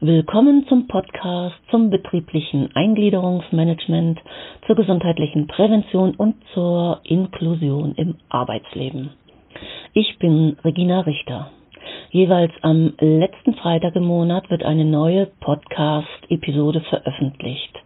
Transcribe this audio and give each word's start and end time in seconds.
Willkommen 0.00 0.64
zum 0.68 0.86
Podcast 0.86 1.56
zum 1.72 1.90
betrieblichen 1.90 2.70
Eingliederungsmanagement, 2.72 4.20
zur 4.64 4.76
gesundheitlichen 4.76 5.48
Prävention 5.48 6.14
und 6.14 6.36
zur 6.54 7.00
Inklusion 7.02 7.96
im 7.96 8.14
Arbeitsleben. 8.28 9.10
Ich 9.94 10.16
bin 10.20 10.56
Regina 10.64 11.00
Richter. 11.00 11.50
Jeweils 12.10 12.52
am 12.62 12.92
letzten 13.00 13.54
Freitag 13.54 13.96
im 13.96 14.04
Monat 14.04 14.48
wird 14.50 14.62
eine 14.62 14.84
neue 14.84 15.26
Podcast-Episode 15.40 16.80
veröffentlicht. 16.82 17.76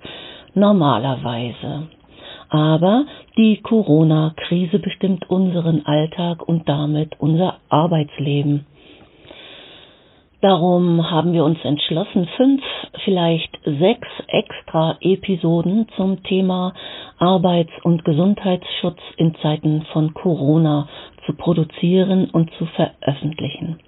Normalerweise. 0.52 1.88
Aber 2.50 3.06
die 3.38 3.62
Corona-Krise 3.62 4.80
bestimmt 4.80 5.30
unseren 5.30 5.86
Alltag 5.86 6.46
und 6.46 6.68
damit 6.68 7.18
unser 7.20 7.56
Arbeitsleben. 7.70 8.66
Darum 10.42 11.08
haben 11.08 11.32
wir 11.34 11.44
uns 11.44 11.64
entschlossen, 11.64 12.26
fünf, 12.36 12.62
vielleicht 13.04 13.56
sechs 13.64 14.08
extra 14.26 14.96
Episoden 15.00 15.86
zum 15.96 16.24
Thema 16.24 16.74
Arbeits- 17.18 17.70
und 17.84 18.04
Gesundheitsschutz 18.04 18.98
in 19.18 19.36
Zeiten 19.36 19.82
von 19.92 20.14
Corona 20.14 20.88
zu 21.26 21.34
produzieren 21.34 22.28
und 22.30 22.50
zu 22.58 22.66
veröffentlichen. 22.66 23.78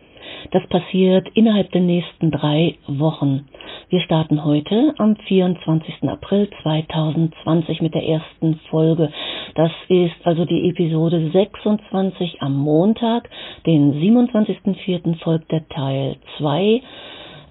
Das 0.50 0.66
passiert 0.68 1.28
innerhalb 1.34 1.70
der 1.72 1.80
nächsten 1.80 2.30
drei 2.30 2.76
Wochen. 2.86 3.46
Wir 3.90 4.00
starten 4.00 4.44
heute 4.44 4.94
am 4.98 5.16
24. 5.16 6.08
April 6.08 6.48
2020 6.62 7.82
mit 7.82 7.94
der 7.94 8.06
ersten 8.06 8.60
Folge. 8.70 9.12
Das 9.54 9.70
ist 9.88 10.14
also 10.24 10.44
die 10.44 10.68
Episode 10.68 11.30
26 11.30 12.42
am 12.42 12.56
Montag, 12.56 13.28
den 13.66 13.94
27.04. 13.94 15.18
folgt 15.22 15.52
der 15.52 15.68
Teil 15.68 16.16
2. 16.38 16.82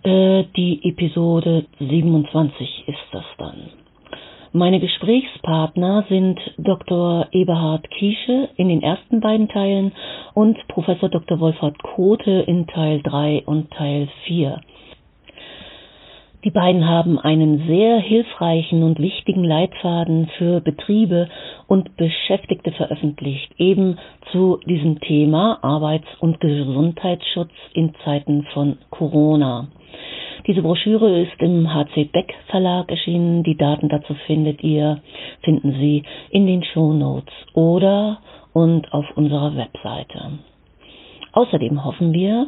Äh, 0.04 0.44
die 0.58 0.82
Episode 0.84 1.66
27 1.80 2.84
ist 2.88 2.98
das 3.12 3.26
dann. 3.38 3.70
Meine 4.56 4.80
Gesprächspartner 4.80 6.06
sind 6.10 6.40
Dr. 6.60 7.28
Eberhard 7.32 7.90
Kiesche 7.90 8.50
in 8.56 8.70
den 8.70 8.84
ersten 8.84 9.20
beiden 9.20 9.50
Teilen 9.50 9.94
und 10.36 10.56
Professor 10.68 11.10
Dr. 11.10 11.40
Wolfhard 11.40 11.82
Kote 11.82 12.44
in 12.46 12.68
Teil 12.68 13.02
3 13.02 13.42
und 13.48 13.72
Teil 13.72 14.10
4. 14.28 14.62
Die 16.44 16.52
beiden 16.52 16.86
haben 16.86 17.20
einen 17.20 17.68
sehr 17.68 18.00
hilfreichen 18.00 18.84
und 18.84 19.00
wichtigen 19.00 19.46
Leitfaden 19.46 20.28
für 20.38 20.60
Betriebe 20.60 21.30
und 21.68 21.96
Beschäftigte 21.96 22.74
veröffentlicht, 22.74 23.50
eben 23.58 23.98
zu 24.34 24.60
diesem 24.66 25.00
Thema 25.00 25.60
Arbeits- 25.62 26.20
und 26.20 26.42
Gesundheitsschutz 26.42 27.52
in 27.74 27.94
Zeiten 28.04 28.44
von 28.54 28.78
Corona. 28.90 29.70
Diese 30.46 30.62
Broschüre 30.62 31.22
ist 31.22 31.40
im 31.40 31.74
HC 31.74 32.10
Beck 32.12 32.34
Verlag 32.48 32.92
erschienen. 32.92 33.44
Die 33.44 33.56
Daten 33.56 33.88
dazu 33.88 34.14
findet 34.26 34.62
ihr, 34.62 35.02
finden 35.44 35.72
Sie 35.80 36.04
in 36.30 36.46
den 36.46 36.66
Show 36.66 36.92
Notes 36.92 37.34
oder 37.54 38.20
und 38.52 38.92
auf 38.92 39.06
unserer 39.16 39.56
Webseite. 39.56 40.40
Außerdem 41.34 41.84
hoffen 41.84 42.14
wir, 42.14 42.48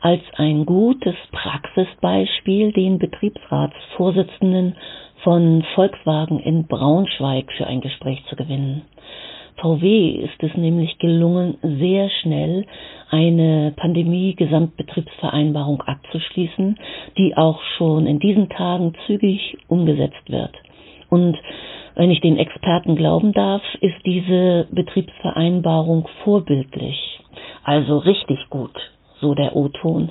als 0.00 0.20
ein 0.36 0.66
gutes 0.66 1.14
Praxisbeispiel 1.32 2.72
den 2.72 2.98
Betriebsratsvorsitzenden 2.98 4.76
von 5.22 5.64
Volkswagen 5.74 6.40
in 6.40 6.66
Braunschweig 6.66 7.50
für 7.56 7.66
ein 7.66 7.80
Gespräch 7.80 8.22
zu 8.28 8.36
gewinnen. 8.36 8.82
VW 9.56 10.10
ist 10.10 10.42
es 10.42 10.54
nämlich 10.56 10.98
gelungen, 10.98 11.56
sehr 11.62 12.10
schnell 12.10 12.66
eine 13.10 13.72
Pandemie-Gesamtbetriebsvereinbarung 13.76 15.80
abzuschließen, 15.82 16.76
die 17.16 17.36
auch 17.36 17.60
schon 17.78 18.06
in 18.06 18.18
diesen 18.18 18.48
Tagen 18.48 18.94
zügig 19.06 19.56
umgesetzt 19.68 20.28
wird. 20.28 20.50
Und 21.08 21.38
wenn 21.94 22.10
ich 22.10 22.20
den 22.20 22.36
Experten 22.36 22.96
glauben 22.96 23.32
darf, 23.32 23.62
ist 23.80 24.04
diese 24.04 24.66
Betriebsvereinbarung 24.72 26.08
vorbildlich, 26.24 27.20
also 27.64 27.98
richtig 27.98 28.38
gut, 28.50 28.74
so 29.20 29.34
der 29.34 29.56
O-Ton. 29.56 30.10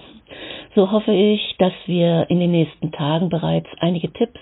So 0.76 0.92
hoffe 0.92 1.14
ich, 1.14 1.56
dass 1.60 1.74
wir 1.86 2.26
in 2.30 2.40
den 2.40 2.52
nächsten 2.52 2.92
Tagen 2.92 3.30
bereits 3.30 3.68
einige 3.80 4.12
Tipps 4.12 4.40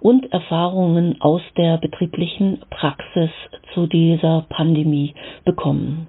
und 0.00 0.32
Erfahrungen 0.32 1.20
aus 1.20 1.42
der 1.56 1.76
betrieblichen 1.78 2.62
Praxis 2.70 3.30
zu 3.74 3.86
dieser 3.86 4.46
Pandemie 4.48 5.14
bekommen. 5.44 6.08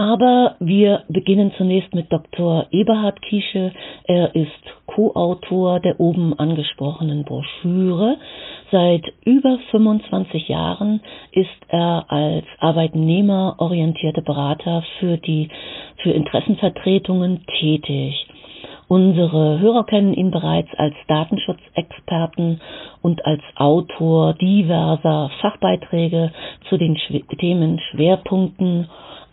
Aber 0.00 0.56
wir 0.60 1.02
beginnen 1.10 1.52
zunächst 1.58 1.94
mit 1.94 2.10
Dr. 2.10 2.68
Eberhard 2.70 3.20
Kiesche. 3.20 3.70
Er 4.04 4.34
ist 4.34 4.50
Co-Autor 4.86 5.78
der 5.78 6.00
oben 6.00 6.32
angesprochenen 6.38 7.24
Broschüre. 7.24 8.16
Seit 8.70 9.04
über 9.26 9.58
25 9.70 10.48
Jahren 10.48 11.02
ist 11.32 11.50
er 11.68 12.06
als 12.08 12.46
arbeitnehmerorientierte 12.60 14.22
Berater 14.22 14.84
für 15.00 15.18
die 15.18 15.50
für 15.98 16.12
Interessenvertretungen 16.12 17.44
tätig. 17.58 18.26
Unsere 18.88 19.60
Hörer 19.60 19.84
kennen 19.84 20.14
ihn 20.14 20.30
bereits 20.30 20.70
als 20.78 20.94
Datenschutzexperten 21.08 22.62
und 23.02 23.22
als 23.26 23.42
Autor 23.54 24.32
diverser 24.32 25.30
Fachbeiträge 25.42 26.32
zu 26.70 26.78
den 26.78 26.96
Themen 27.38 27.78
Schwerpunkten 27.90 28.88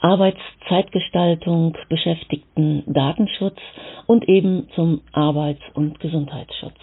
Arbeitszeitgestaltung, 0.07 1.78
Beschäftigten 1.90 2.84
Datenschutz 2.88 3.57
und 4.06 4.28
eben 4.29 4.69
zum 4.73 5.01
Arbeits- 5.12 5.69
und 5.73 6.00
Gesundheitsschutz. 6.00 6.79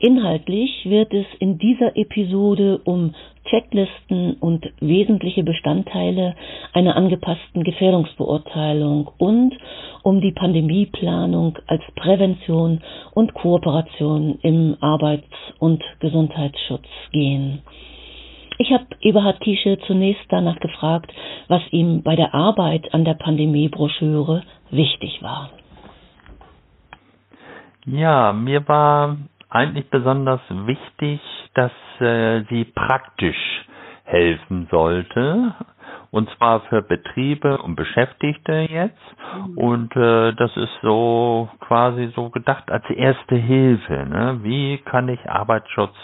Inhaltlich 0.00 0.70
wird 0.86 1.12
es 1.12 1.26
in 1.38 1.58
dieser 1.58 1.94
Episode 1.96 2.80
um 2.84 3.14
Checklisten 3.50 4.34
und 4.40 4.64
wesentliche 4.80 5.42
Bestandteile 5.42 6.34
einer 6.72 6.96
angepassten 6.96 7.62
Gefährdungsbeurteilung 7.62 9.10
und 9.18 9.54
um 10.02 10.22
die 10.22 10.32
Pandemieplanung 10.32 11.58
als 11.66 11.82
Prävention 11.94 12.80
und 13.12 13.34
Kooperation 13.34 14.38
im 14.40 14.76
Arbeits- 14.80 15.24
und 15.58 15.82
Gesundheitsschutz 16.00 16.86
gehen. 17.12 17.62
Ich 18.58 18.72
habe 18.72 18.86
Eberhard 19.00 19.40
Kiesche 19.40 19.78
zunächst 19.86 20.24
danach 20.30 20.58
gefragt, 20.60 21.12
was 21.48 21.62
ihm 21.70 22.02
bei 22.02 22.16
der 22.16 22.34
Arbeit 22.34 22.92
an 22.94 23.04
der 23.04 23.14
Pandemiebroschüre 23.14 24.42
wichtig 24.70 25.22
war. 25.22 25.50
Ja, 27.84 28.32
mir 28.32 28.66
war 28.66 29.16
eigentlich 29.48 29.88
besonders 29.90 30.40
wichtig, 30.48 31.20
dass 31.54 31.72
äh, 32.00 32.42
sie 32.50 32.64
praktisch 32.64 33.64
helfen 34.04 34.68
sollte. 34.70 35.54
Und 36.10 36.30
zwar 36.30 36.60
für 36.62 36.82
Betriebe 36.82 37.58
und 37.58 37.76
Beschäftigte 37.76 38.66
jetzt. 38.70 38.96
Mhm. 39.36 39.58
Und 39.58 39.96
äh, 39.96 40.32
das 40.34 40.56
ist 40.56 40.78
so 40.82 41.48
quasi 41.60 42.10
so 42.14 42.30
gedacht 42.30 42.70
als 42.70 42.88
erste 42.90 43.36
Hilfe. 43.36 44.06
Ne? 44.06 44.38
Wie 44.42 44.78
kann 44.78 45.08
ich 45.08 45.28
Arbeitsschutz 45.28 45.94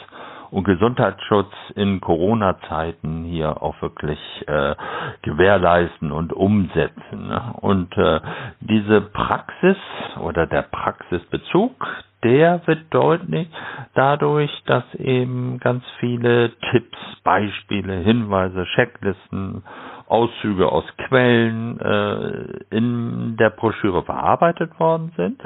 und 0.53 0.65
Gesundheitsschutz 0.65 1.51
in 1.75 2.01
Corona-Zeiten 2.01 3.25
hier 3.25 3.63
auch 3.63 3.81
wirklich 3.81 4.19
äh, 4.47 4.75
gewährleisten 5.23 6.13
und 6.13 6.33
umsetzen. 6.33 7.29
Ne? 7.29 7.55
Und 7.61 7.97
äh, 7.97 8.21
diese 8.61 9.01
Praxis 9.01 9.79
oder 10.21 10.47
der 10.47 10.63
Praxisbezug, 10.63 11.73
der 12.23 12.61
wird 12.67 12.85
deutlich 12.91 13.49
dadurch, 13.95 14.51
dass 14.67 14.85
eben 14.95 15.59
ganz 15.59 15.83
viele 15.99 16.53
Tipps, 16.71 16.99
Beispiele, 17.25 17.95
Hinweise, 17.95 18.65
Checklisten 18.75 19.65
Auszüge 20.13 20.71
aus 20.71 20.85
Quellen 21.09 21.81
äh, 21.81 22.77
in 22.77 23.37
der 23.39 23.49
Broschüre 23.49 24.03
verarbeitet 24.03 24.79
worden 24.79 25.13
sind. 25.17 25.41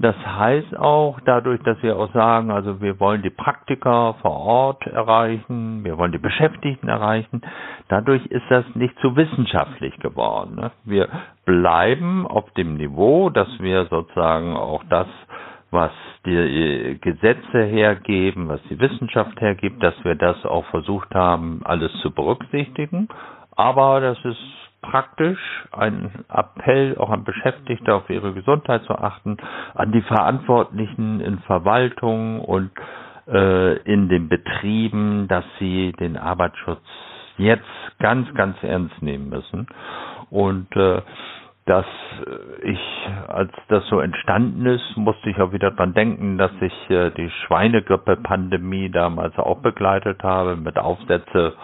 Das 0.00 0.16
heißt 0.16 0.78
auch 0.78 1.20
dadurch, 1.26 1.62
dass 1.62 1.82
wir 1.82 1.98
auch 1.98 2.10
sagen, 2.14 2.50
also 2.50 2.80
wir 2.80 2.98
wollen 3.00 3.20
die 3.20 3.28
Praktiker 3.28 4.14
vor 4.22 4.30
Ort 4.40 4.86
erreichen, 4.86 5.84
wir 5.84 5.98
wollen 5.98 6.12
die 6.12 6.16
Beschäftigten 6.18 6.88
erreichen, 6.88 7.42
dadurch 7.88 8.24
ist 8.26 8.44
das 8.48 8.64
nicht 8.74 8.98
zu 9.00 9.14
wissenschaftlich 9.14 9.94
geworden. 9.98 10.56
Ne? 10.56 10.70
Wir 10.84 11.06
bleiben 11.44 12.26
auf 12.26 12.50
dem 12.52 12.78
Niveau, 12.78 13.28
dass 13.28 13.48
wir 13.60 13.84
sozusagen 13.86 14.56
auch 14.56 14.82
das 14.88 15.06
was 15.72 15.92
die 16.26 16.98
Gesetze 17.00 17.62
hergeben, 17.62 18.48
was 18.48 18.60
die 18.68 18.80
Wissenschaft 18.80 19.40
hergibt, 19.40 19.80
dass 19.82 19.94
wir 20.02 20.16
das 20.16 20.44
auch 20.44 20.64
versucht 20.66 21.14
haben, 21.14 21.60
alles 21.64 21.92
zu 22.02 22.10
berücksichtigen. 22.10 23.06
Aber 23.54 24.00
das 24.00 24.18
ist 24.24 24.69
praktisch 24.82 25.38
ein 25.72 26.10
Appell 26.28 26.96
auch 26.98 27.10
an 27.10 27.24
Beschäftigte 27.24 27.94
auf 27.94 28.08
ihre 28.10 28.32
Gesundheit 28.32 28.82
zu 28.84 28.94
achten, 28.94 29.36
an 29.74 29.92
die 29.92 30.02
Verantwortlichen 30.02 31.20
in 31.20 31.38
Verwaltung 31.40 32.40
und 32.40 32.70
äh, 33.28 33.76
in 33.82 34.08
den 34.08 34.28
Betrieben, 34.28 35.28
dass 35.28 35.44
sie 35.58 35.92
den 35.92 36.16
Arbeitsschutz 36.16 36.82
jetzt 37.36 37.64
ganz, 37.98 38.32
ganz 38.34 38.56
ernst 38.62 39.00
nehmen 39.02 39.28
müssen. 39.28 39.66
Und 40.30 40.74
äh, 40.76 41.02
dass 41.66 41.86
ich, 42.62 42.80
als 43.28 43.52
das 43.68 43.86
so 43.88 44.00
entstanden 44.00 44.66
ist, 44.66 44.96
musste 44.96 45.30
ich 45.30 45.38
auch 45.40 45.52
wieder 45.52 45.70
dran 45.70 45.94
denken, 45.94 46.36
dass 46.38 46.50
ich 46.60 46.90
äh, 46.90 47.10
die 47.10 47.30
Schweinegrippe-Pandemie 47.30 48.90
damals 48.90 49.38
auch 49.38 49.58
begleitet 49.60 50.22
habe 50.24 50.56
mit 50.56 50.78
Aufsätze 50.78 51.54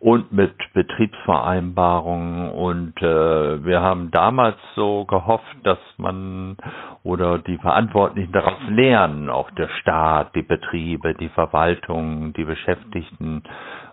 und 0.00 0.32
mit 0.32 0.54
Betriebsvereinbarungen. 0.74 2.50
Und 2.50 3.00
äh, 3.02 3.64
wir 3.64 3.80
haben 3.80 4.10
damals 4.10 4.56
so 4.74 5.04
gehofft, 5.04 5.56
dass 5.64 5.78
man 5.96 6.56
oder 7.02 7.38
die 7.38 7.58
Verantwortlichen 7.58 8.32
daraus 8.32 8.58
lernen, 8.68 9.30
auch 9.30 9.50
der 9.52 9.68
Staat, 9.80 10.34
die 10.34 10.42
Betriebe, 10.42 11.14
die 11.14 11.28
Verwaltung, 11.30 12.32
die 12.34 12.44
Beschäftigten. 12.44 13.42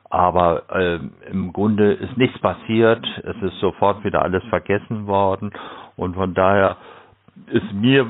Aber 0.09 0.63
äh, 0.69 0.99
im 1.31 1.51
Grunde 1.51 1.93
ist 1.93 2.15
nichts 2.17 2.39
passiert. 2.39 3.05
Es 3.23 3.35
ist 3.41 3.59
sofort 3.59 4.03
wieder 4.03 4.21
alles 4.21 4.43
vergessen 4.49 5.07
worden. 5.07 5.51
Und 5.97 6.15
von 6.15 6.33
daher 6.33 6.77
ist 7.47 7.73
mir 7.73 8.05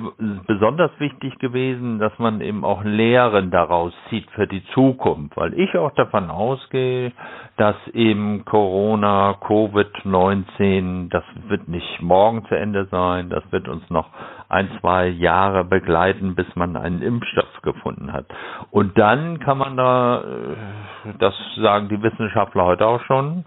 besonders 0.47 0.91
wichtig 0.99 1.37
gewesen, 1.39 1.99
dass 1.99 2.17
man 2.19 2.41
eben 2.41 2.63
auch 2.63 2.83
Lehren 2.83 3.49
daraus 3.51 3.91
zieht 4.09 4.29
für 4.31 4.47
die 4.47 4.63
Zukunft, 4.73 5.35
weil 5.35 5.53
ich 5.59 5.75
auch 5.77 5.91
davon 5.91 6.29
ausgehe, 6.29 7.11
dass 7.57 7.75
eben 7.93 8.45
Corona, 8.45 9.31
Covid-19, 9.41 11.09
das 11.09 11.23
wird 11.47 11.67
nicht 11.67 12.01
morgen 12.01 12.45
zu 12.45 12.55
Ende 12.55 12.85
sein, 12.91 13.29
das 13.29 13.43
wird 13.51 13.67
uns 13.67 13.89
noch 13.89 14.09
ein, 14.47 14.69
zwei 14.79 15.07
Jahre 15.07 15.63
begleiten, 15.63 16.35
bis 16.35 16.47
man 16.55 16.77
einen 16.77 17.01
Impfstoff 17.01 17.61
gefunden 17.63 18.13
hat. 18.13 18.25
Und 18.69 18.97
dann 18.97 19.39
kann 19.39 19.57
man 19.57 19.75
da, 19.75 20.21
äh, 20.21 21.13
das 21.17 21.33
sagen 21.57 21.89
die 21.89 22.01
Wissenschaftler 22.01 22.65
heute 22.65 22.85
auch 22.85 23.01
schon, 23.05 23.43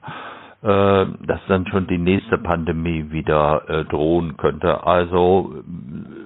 dass 0.62 1.40
dann 1.46 1.66
schon 1.69 1.87
die 1.87 1.99
nächste 1.99 2.37
Pandemie 2.38 3.10
wieder 3.10 3.62
äh, 3.69 3.84
drohen 3.84 4.37
könnte. 4.37 4.84
Also 4.84 5.55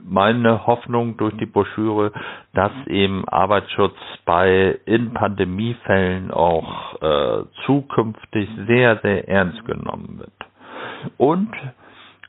meine 0.09 0.67
Hoffnung 0.67 1.17
durch 1.17 1.37
die 1.37 1.47
Broschüre, 1.47 2.13
dass 2.55 2.73
eben 2.87 3.29
Arbeitsschutz 3.29 3.97
bei 4.25 4.79
in 4.87 5.13
Pandemiefällen 5.13 6.31
auch 6.31 7.01
äh, 7.03 7.45
zukünftig 7.67 8.49
sehr, 8.67 8.99
sehr 9.03 9.29
ernst 9.29 9.65
genommen 9.67 10.19
wird. 10.19 10.33
Und 11.19 11.51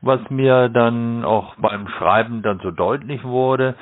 was 0.02 0.20
mir 0.30 0.70
dann 0.70 1.24
auch 1.24 1.56
beim 1.56 1.88
Schreiben 1.88 2.42
dann 2.42 2.60
so 2.62 2.72
deutlich 2.72 3.24
wurde, 3.24 3.76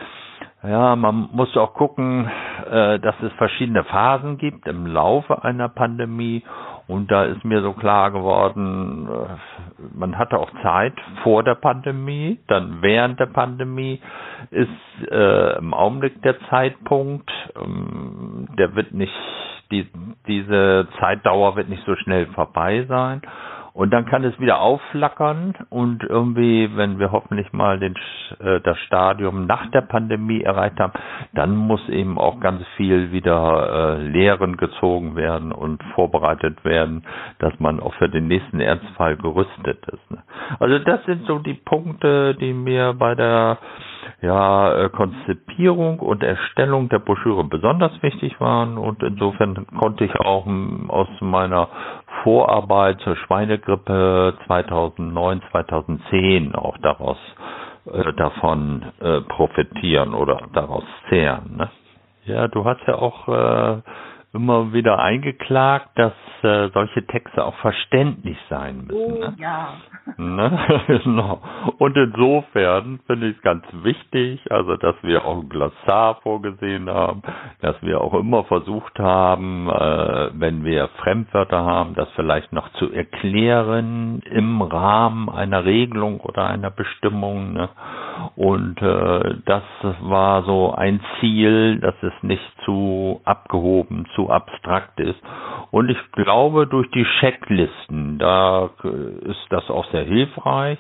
ja, 0.64 0.96
man 0.96 1.30
muss 1.32 1.56
auch 1.58 1.74
gucken, 1.74 2.30
äh, 2.70 3.00
dass 3.00 3.16
es 3.24 3.32
verschiedene 3.34 3.84
Phasen 3.84 4.38
gibt 4.38 4.68
im 4.68 4.86
Laufe 4.86 5.44
einer 5.44 5.70
Pandemie 5.70 6.44
und 6.92 7.10
da 7.10 7.24
ist 7.24 7.46
mir 7.46 7.62
so 7.62 7.72
klar 7.72 8.12
geworden, 8.12 9.08
äh, 9.08 9.98
man 9.98 10.18
hatte 10.18 10.38
auch 10.38 10.52
Zeit 10.62 10.94
vor 11.24 11.42
der 11.42 11.56
Pandemie, 11.56 12.38
dann 12.48 12.82
während 12.82 13.18
der 13.18 13.28
Pandemie 13.28 14.02
ist 14.50 15.10
äh, 15.10 15.58
im 15.58 15.74
Augenblick 15.74 16.22
der 16.22 16.38
Zeitpunkt, 16.50 17.32
ähm, 17.56 18.50
der 18.60 18.76
wird 18.76 18.94
nicht, 18.94 19.14
die, 19.72 19.88
diese 20.28 20.90
Zeitdauer 21.00 21.56
wird 21.56 21.70
nicht 21.70 21.86
so 21.86 21.96
schnell 21.96 22.26
vorbei 22.28 22.86
sein. 22.90 23.22
Und 23.74 23.92
dann 23.92 24.06
kann 24.06 24.24
es 24.24 24.38
wieder 24.40 24.60
aufflackern 24.60 25.56
und 25.70 26.04
irgendwie, 26.04 26.70
wenn 26.76 27.00
wir 27.00 27.12
hoffentlich 27.12 27.54
mal 27.54 27.80
den, 27.80 27.96
äh, 28.40 28.60
das 28.62 28.78
Stadium 28.80 29.46
nach 29.46 29.70
der 29.72 29.82
Pandemie 29.82 30.42
erreicht 30.42 30.80
haben, 30.80 30.94
dann 31.34 31.56
muss 31.56 31.88
eben 31.90 32.18
auch 32.18 32.40
ganz 32.40 32.64
viel 32.76 33.12
wieder 33.12 33.98
äh, 33.98 34.04
Lehren 34.04 34.58
gezogen 34.58 35.16
werden 35.16 35.52
und 35.52 35.82
vorbereitet 35.96 36.64
werden, 36.66 37.04
dass 37.40 37.58
man 37.60 37.80
auch 37.80 37.94
für 37.96 38.10
den 38.10 38.28
nächsten 38.28 38.60
Ernstfall 38.60 39.16
gerüstet 39.18 39.86
ist. 39.88 40.12
Ne? 40.12 40.22
Also 40.60 40.80
das 40.80 41.04
sind 41.06 41.26
so 41.26 41.40
die 41.40 41.54
Punkte, 41.54 42.36
die 42.36 42.54
mir 42.54 42.94
bei 42.94 43.16
der 43.16 43.58
ja, 44.22 44.74
äh, 44.86 44.90
Konzipierung 44.90 46.00
und 46.00 46.24
Erstellung 46.24 46.90
der 46.90 47.00
Broschüre 47.00 47.44
besonders 47.44 47.92
wichtig 48.02 48.40
waren 48.40 48.78
und 48.78 49.02
insofern 49.04 49.66
konnte 49.78 50.06
ich 50.06 50.16
auch 50.20 50.46
aus 50.88 51.08
meiner 51.20 51.68
Vorarbeit 52.24 53.00
zur 53.02 53.16
Schweinegrippe 53.16 54.36
2009, 54.48 55.42
2010 55.52 56.56
auch 56.56 56.78
daraus 56.80 57.18
äh, 57.92 58.14
davon 58.14 58.86
äh, 59.00 59.22
profitieren 59.22 60.14
oder 60.14 60.42
daraus 60.54 60.84
zehren. 61.10 61.58
Ne? 61.58 61.70
Ja, 62.26 62.48
du 62.48 62.64
hast 62.66 62.82
ja 62.88 62.96
auch 62.96 63.28
äh, 63.28 63.82
immer 64.34 64.72
wieder 64.74 65.00
eingeklagt, 65.00 65.90
dass 65.96 66.14
äh, 66.44 66.70
solche 66.74 67.06
Texte 67.06 67.44
auch 67.46 67.56
verständlich 67.56 68.38
sein 68.50 68.86
müssen. 68.88 69.14
Oh, 69.14 69.20
ne? 69.20 69.36
ja. 69.38 69.74
Ne? 70.18 70.82
genau. 70.88 71.42
Und 71.78 71.96
insofern 71.98 73.00
finde 73.06 73.28
ich 73.30 73.38
es 73.38 73.42
ganz 73.44 73.64
wichtig, 73.84 74.40
also 74.52 74.78
dass 74.78 74.96
wir 75.04 75.26
auch 75.26 75.42
ein 75.42 75.50
Glossar 75.50 76.16
vorgesehen 76.22 76.90
haben, 76.90 77.22
dass 77.62 77.76
wir 77.82 78.02
auch 78.02 78.14
immer 78.14 78.44
versucht 78.46 78.98
haben, 79.00 79.70
äh, 79.70 80.30
wenn 80.34 80.64
wir 80.64 80.88
Fremdwörter 81.02 81.64
haben, 81.64 81.94
das 81.96 82.08
vielleicht 82.16 82.54
noch 82.54 82.72
zu 82.74 82.92
erklären 82.92 84.22
im 84.32 84.62
Rahmen 84.62 85.30
einer 85.30 85.66
Regelung 85.66 86.22
oder 86.22 86.48
einer 86.48 86.72
Bestimmung. 86.72 87.54
Ne? 87.54 87.70
Und 88.36 88.82
äh, 88.82 89.36
das 89.46 89.64
war 90.02 90.44
so 90.44 90.74
ein 90.74 91.02
Ziel, 91.20 91.80
dass 91.80 91.96
es 92.02 92.14
nicht 92.22 92.42
zu 92.66 93.22
abgehoben, 93.26 94.08
zu 94.16 94.21
abstrakt 94.30 95.00
ist. 95.00 95.20
Und 95.72 95.90
ich 95.90 95.98
glaube, 96.12 96.68
durch 96.68 96.90
die 96.92 97.06
Checklisten, 97.20 98.20
da 98.20 98.70
ist 99.22 99.46
das 99.50 99.70
auch 99.70 99.86
sehr 99.92 100.04
hilfreich. 100.04 100.78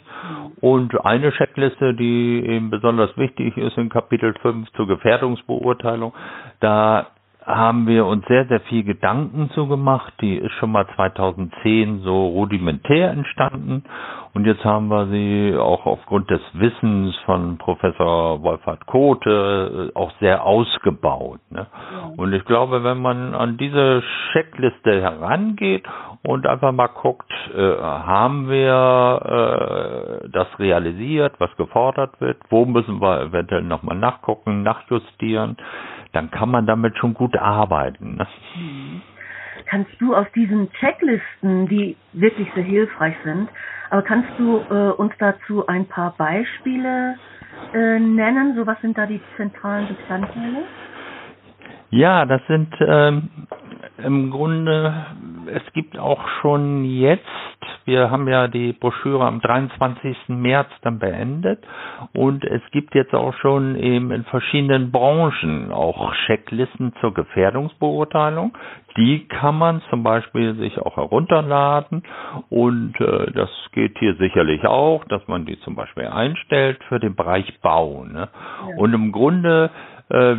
Und 0.60 1.06
eine 1.06 1.32
Checkliste, 1.32 1.94
die 1.94 2.44
eben 2.46 2.70
besonders 2.70 3.16
wichtig 3.18 3.56
ist 3.58 3.78
in 3.78 3.90
Kapitel 3.90 4.34
5 4.42 4.70
zur 4.74 4.88
Gefährdungsbeurteilung, 4.88 6.14
da 6.60 7.08
haben 7.46 7.88
wir 7.88 8.06
uns 8.06 8.26
sehr, 8.28 8.46
sehr 8.46 8.60
viel 8.62 8.84
Gedanken 8.84 9.50
zu 9.52 9.68
gemacht. 9.68 10.14
Die 10.22 10.36
ist 10.36 10.52
schon 10.54 10.72
mal 10.72 10.86
2010 10.96 12.02
so 12.02 12.28
rudimentär 12.28 13.12
entstanden. 13.12 13.84
Und 14.34 14.46
jetzt 14.46 14.64
haben 14.64 14.88
wir 14.88 15.08
sie 15.08 15.58
auch 15.58 15.86
aufgrund 15.86 16.30
des 16.30 16.42
Wissens 16.54 17.16
von 17.26 17.58
Professor 17.58 18.42
Wolfhard 18.42 18.86
Kote 18.86 19.92
äh, 19.94 19.98
auch 19.98 20.12
sehr 20.20 20.46
ausgebaut. 20.46 21.40
Ne? 21.50 21.68
Ja. 21.92 22.12
Und 22.16 22.32
ich 22.34 22.46
glaube, 22.46 22.84
wenn 22.84 23.02
man 23.02 23.36
an 23.36 23.58
diese 23.58 24.02
Checkliste 24.32 25.02
herangeht 25.02 25.86
und 26.24 26.48
einfach 26.48 26.72
mal 26.72 26.88
guckt, 26.88 27.30
äh, 27.54 27.78
haben 27.78 28.50
wir 28.50 30.22
äh, 30.24 30.30
das 30.30 30.48
realisiert, 30.60 31.34
was 31.40 31.54
gefordert 31.58 32.20
wird, 32.22 32.38
wo 32.50 32.66
müssen 32.66 33.02
wir 33.02 33.22
eventuell 33.22 33.64
nochmal 33.64 33.98
nachgucken, 33.98 34.64
nachjustieren, 34.64 35.58
dann 36.14 36.32
kann 36.32 36.50
man 36.50 36.66
damit 36.66 36.98
schon 36.98 37.14
gut 37.14 37.36
arbeiten. 37.38 38.16
Ne? 38.16 38.28
Mhm. 38.56 39.02
Kannst 39.72 39.92
du 40.00 40.14
aus 40.14 40.28
diesen 40.36 40.70
Checklisten, 40.74 41.66
die 41.70 41.96
wirklich 42.12 42.50
sehr 42.56 42.64
hilfreich 42.64 43.16
sind, 43.24 43.48
aber 43.90 44.02
kannst 44.02 44.28
du 44.38 44.58
äh, 44.58 44.92
uns 44.92 45.14
dazu 45.18 45.66
ein 45.66 45.86
paar 45.86 46.14
Beispiele 46.18 47.16
äh, 47.74 47.98
nennen? 47.98 48.54
So 48.58 48.68
was 48.68 48.82
sind 48.82 48.98
da 48.98 49.06
die 49.06 49.22
zentralen 49.38 49.88
Bestandteile? 49.88 50.64
Ja, 51.90 52.26
das 52.26 52.42
sind 52.48 52.68
ähm, 52.82 53.30
im 54.04 54.32
Grunde, 54.32 55.06
es 55.48 55.74
gibt 55.74 55.98
auch 55.98 56.28
schon 56.42 56.84
jetzt, 56.86 57.26
wir 57.86 58.12
haben 58.12 58.28
ja 58.28 58.48
die 58.48 58.74
Broschüre 58.74 59.26
am 59.26 59.42
23. 59.42 60.16
März 60.28 60.70
dann 60.82 61.00
beendet 61.00 61.64
und 62.14 62.44
es 62.46 62.62
gibt 62.72 62.96
jetzt 62.96 63.14
auch 63.14 63.34
schon 63.36 63.76
eben 63.76 64.12
in 64.12 64.24
verschiedenen 64.26 64.92
Branchen 64.92 65.72
auch 65.72 66.14
Checklisten 66.26 66.94
zur 67.02 67.14
Gefährdungsbeurteilung. 67.14 68.58
Die 68.98 69.28
kann 69.28 69.58
man 69.58 69.82
zum 69.90 70.04
Beispiel 70.04 70.56
sich 70.56 70.78
auch 70.80 70.98
herunterladen 70.98 72.04
und 72.50 73.00
äh, 73.00 73.32
das 73.32 73.50
geht 73.72 73.98
hier 74.00 74.16
sicherlich 74.16 74.66
auch, 74.66 75.06
dass 75.06 75.26
man 75.28 75.46
die 75.46 75.60
zum 75.62 75.76
Beispiel 75.76 76.08
einstellt 76.08 76.84
für 76.90 77.00
den 77.00 77.16
Bereich 77.16 77.60
Bau. 77.62 78.04
Ne? 78.04 78.28
Ja. 78.68 78.78
Und 78.78 78.94
im 78.94 79.12
Grunde 79.12 79.70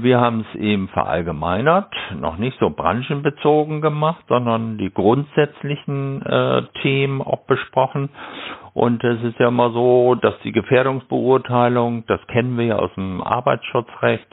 wir 0.02 0.21
haben 0.21 0.45
es 0.49 0.61
eben 0.61 0.88
verallgemeinert, 0.88 1.93
noch 2.19 2.37
nicht 2.37 2.59
so 2.59 2.71
branchenbezogen 2.71 3.81
gemacht, 3.81 4.25
sondern 4.29 4.76
die 4.79 4.93
grundsätzlichen 4.93 6.23
äh, 6.23 6.62
Themen 6.83 7.23
auch 7.23 7.45
besprochen. 7.47 8.11
Und 8.75 9.05
es 9.05 9.23
ist 9.23 9.38
ja 9.38 9.49
immer 9.49 9.71
so, 9.71 10.14
dass 10.14 10.35
die 10.45 10.52
Gefährdungsbeurteilung, 10.52 12.05
das 12.07 12.21
kennen 12.29 12.57
wir 12.57 12.64
ja 12.67 12.76
aus 12.76 12.93
dem 12.95 13.23
Arbeitsschutzrecht, 13.23 14.26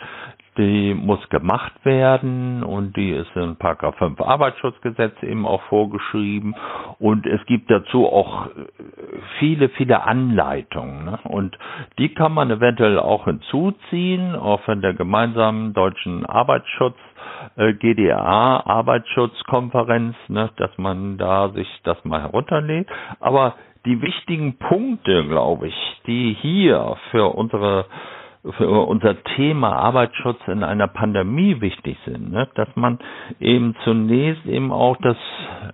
die 0.59 0.93
muss 0.93 1.27
gemacht 1.29 1.71
werden 1.85 2.63
und 2.63 2.95
die 2.97 3.11
ist 3.11 3.33
in 3.35 3.55
Paragraph 3.55 3.95
5 3.95 4.19
Arbeitsschutzgesetz 4.19 5.13
eben 5.23 5.45
auch 5.47 5.61
vorgeschrieben 5.63 6.53
und 6.99 7.25
es 7.25 7.43
gibt 7.45 7.71
dazu 7.71 8.05
auch 8.05 8.47
viele, 9.39 9.69
viele 9.69 10.03
Anleitungen 10.03 11.05
ne? 11.05 11.19
und 11.23 11.57
die 11.97 12.13
kann 12.13 12.33
man 12.33 12.51
eventuell 12.51 12.99
auch 12.99 13.23
hinzuziehen, 13.25 14.35
auch 14.35 14.59
von 14.61 14.81
der 14.81 14.93
gemeinsamen 14.93 15.73
deutschen 15.73 16.25
Arbeitsschutz 16.25 16.97
äh, 17.55 17.73
GDA 17.73 18.61
Arbeitsschutzkonferenz, 18.65 20.15
ne, 20.27 20.49
dass 20.57 20.77
man 20.77 21.17
da 21.17 21.49
sich 21.49 21.67
das 21.83 22.03
mal 22.03 22.21
herunterlädt. 22.21 22.87
Aber 23.21 23.55
die 23.85 24.01
wichtigen 24.01 24.57
Punkte, 24.57 25.25
glaube 25.25 25.67
ich, 25.67 26.01
die 26.05 26.35
hier 26.41 26.97
für 27.11 27.27
unsere 27.33 27.85
für 28.57 28.69
unser 28.87 29.21
Thema 29.35 29.73
Arbeitsschutz 29.75 30.39
in 30.47 30.63
einer 30.63 30.87
Pandemie 30.87 31.59
wichtig 31.59 31.97
sind, 32.05 32.31
ne? 32.31 32.47
dass 32.55 32.69
man 32.75 32.97
eben 33.41 33.75
zunächst 33.83 34.45
eben 34.45 34.71
auch 34.71 34.95
das, 34.97 35.17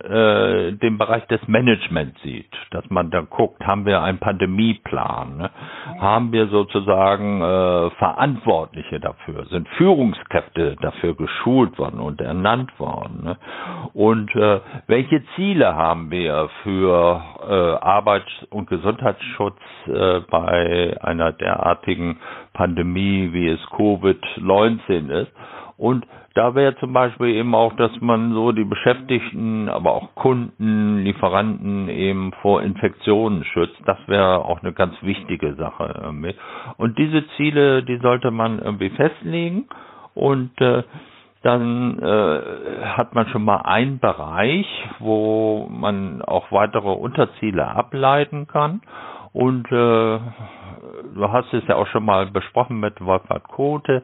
äh, 0.04 0.72
den 0.74 0.98
Bereich 0.98 1.26
des 1.28 1.48
Managements 1.48 2.20
sieht, 2.24 2.50
dass 2.72 2.84
man 2.90 3.12
dann 3.12 3.30
guckt, 3.30 3.66
haben 3.66 3.86
wir 3.86 4.02
einen 4.02 4.18
Pandemieplan, 4.18 5.38
ne? 5.38 5.52
haben 6.00 6.32
wir 6.32 6.48
sozusagen 6.48 7.42
äh, 7.42 7.90
Verantwortliche 7.92 9.00
dafür, 9.00 9.46
sind 9.46 9.68
Führungskräfte 9.78 10.76
dafür 10.82 11.14
geschult 11.16 11.78
worden 11.78 12.00
und 12.00 12.20
ernannt 12.20 12.78
worden 12.80 13.26
ne? 13.26 13.38
und 13.94 14.36
äh, 14.36 14.60
welche 14.88 15.24
Ziele 15.36 15.76
haben 15.76 16.10
wir 16.10 16.50
für 16.64 17.22
äh, 17.48 17.86
Arbeits- 17.86 18.44
und 18.50 18.68
Gesundheitsschutz 18.70 19.60
äh, 19.86 20.22
bei 20.32 20.98
einer 21.02 21.32
derartigen 21.32 22.18
Pandemie, 22.56 23.30
wie 23.34 23.48
es 23.50 23.60
Covid-19 23.72 25.10
ist. 25.10 25.32
Und 25.78 26.06
da 26.36 26.56
wäre 26.56 26.76
zum 26.78 26.94
Beispiel 26.94 27.28
eben 27.36 27.54
auch, 27.54 27.74
dass 27.76 27.92
man 28.02 28.34
so 28.34 28.52
die 28.52 28.66
Beschäftigten, 28.66 29.70
aber 29.70 29.94
auch 29.94 30.16
Kunden, 30.16 31.00
Lieferanten 31.00 31.90
eben 31.90 32.32
vor 32.42 32.62
Infektionen 32.62 33.44
schützt. 33.46 33.78
Das 33.86 33.98
wäre 34.08 34.44
auch 34.44 34.62
eine 34.62 34.74
ganz 34.74 34.96
wichtige 35.02 35.54
Sache. 35.56 35.94
Irgendwie. 36.02 36.36
Und 36.78 36.98
diese 36.98 37.26
Ziele, 37.38 37.84
die 37.84 37.98
sollte 37.98 38.32
man 38.32 38.60
irgendwie 38.60 38.90
festlegen 38.90 39.66
und 40.14 40.60
äh, 40.60 40.84
dann 41.46 42.00
äh, 42.00 42.42
hat 42.98 43.14
man 43.14 43.28
schon 43.28 43.46
mal 43.46 43.58
einen 43.58 44.00
Bereich, 44.00 44.66
wo 45.00 45.70
man 45.70 46.22
auch 46.24 46.52
weitere 46.52 46.90
Unterziele 46.90 47.68
ableiten 47.68 48.48
kann. 48.48 48.82
Und 49.36 49.70
äh, 49.70 50.20
du 51.14 51.28
hast 51.30 51.54
es 51.54 51.68
ja 51.68 51.76
auch 51.76 51.88
schon 51.88 52.06
mal 52.06 52.26
besprochen 52.28 52.80
mit 52.80 53.06
Wolfgang 53.06 53.44
Kote. 53.44 54.02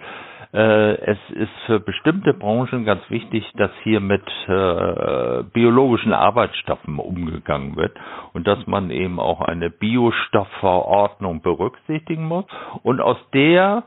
Äh, 0.54 0.96
es 1.06 1.18
ist 1.30 1.54
für 1.68 1.80
bestimmte 1.80 2.34
Branchen 2.34 2.84
ganz 2.84 3.02
wichtig, 3.10 3.50
dass 3.56 3.72
hier 3.84 4.02
mit 4.02 4.24
äh, 4.50 5.44
biologischen 5.54 6.12
Arbeitsstoffen 6.12 7.00
umgegangen 7.00 7.78
wird 7.78 7.98
und 8.34 8.46
dass 8.46 8.68
man 8.68 8.92
eben 8.92 9.22
auch 9.22 9.40
eine 9.40 9.70
Biostoffverordnung 9.70 11.42
berücksichtigen 11.42 12.26
muss. 12.26 12.44
Und 12.84 13.00
aus 13.00 13.18
der 13.34 13.84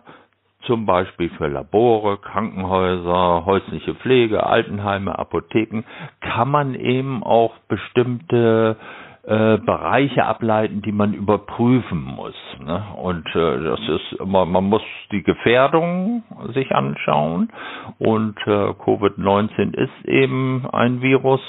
zum 0.62 0.86
Beispiel 0.86 1.28
für 1.36 1.48
Labore, 1.48 2.16
Krankenhäuser, 2.16 3.44
häusliche 3.44 3.94
Pflege, 3.96 4.46
Altenheime, 4.46 5.18
Apotheken, 5.18 5.82
kann 6.22 6.50
man 6.50 6.74
eben 6.74 7.22
auch 7.22 7.52
bestimmte 7.68 8.78
äh, 9.26 9.59
Bereiche 9.59 10.26
ableiten, 10.26 10.83
die 10.83 10.93
man 10.93 11.14
überprüfen 11.14 12.02
muss. 12.02 12.35
Ne? 12.64 12.83
Und 12.97 13.26
äh, 13.35 13.62
das 13.62 13.81
ist 13.88 14.21
immer, 14.21 14.45
man 14.45 14.64
muss 14.64 14.83
die 15.12 15.23
Gefährdung 15.23 16.23
sich 16.52 16.75
anschauen. 16.75 17.50
Und 17.99 18.37
äh, 18.47 18.50
Covid-19 18.50 19.75
ist 19.75 20.04
eben 20.07 20.66
ein 20.71 21.00
Virus 21.00 21.40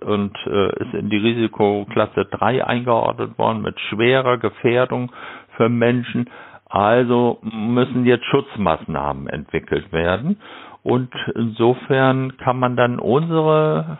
und 0.00 0.36
äh, 0.46 0.82
ist 0.82 0.94
in 0.94 1.08
die 1.08 1.16
Risikoklasse 1.16 2.26
3 2.26 2.66
eingeordnet 2.66 3.38
worden 3.38 3.62
mit 3.62 3.80
schwerer 3.80 4.38
Gefährdung 4.38 5.10
für 5.56 5.68
Menschen. 5.68 6.28
Also 6.66 7.38
müssen 7.42 8.04
jetzt 8.04 8.24
Schutzmaßnahmen 8.26 9.28
entwickelt 9.28 9.92
werden. 9.92 10.38
Und 10.84 11.14
insofern 11.36 12.36
kann 12.38 12.58
man 12.58 12.74
dann 12.74 12.98
unsere 12.98 13.98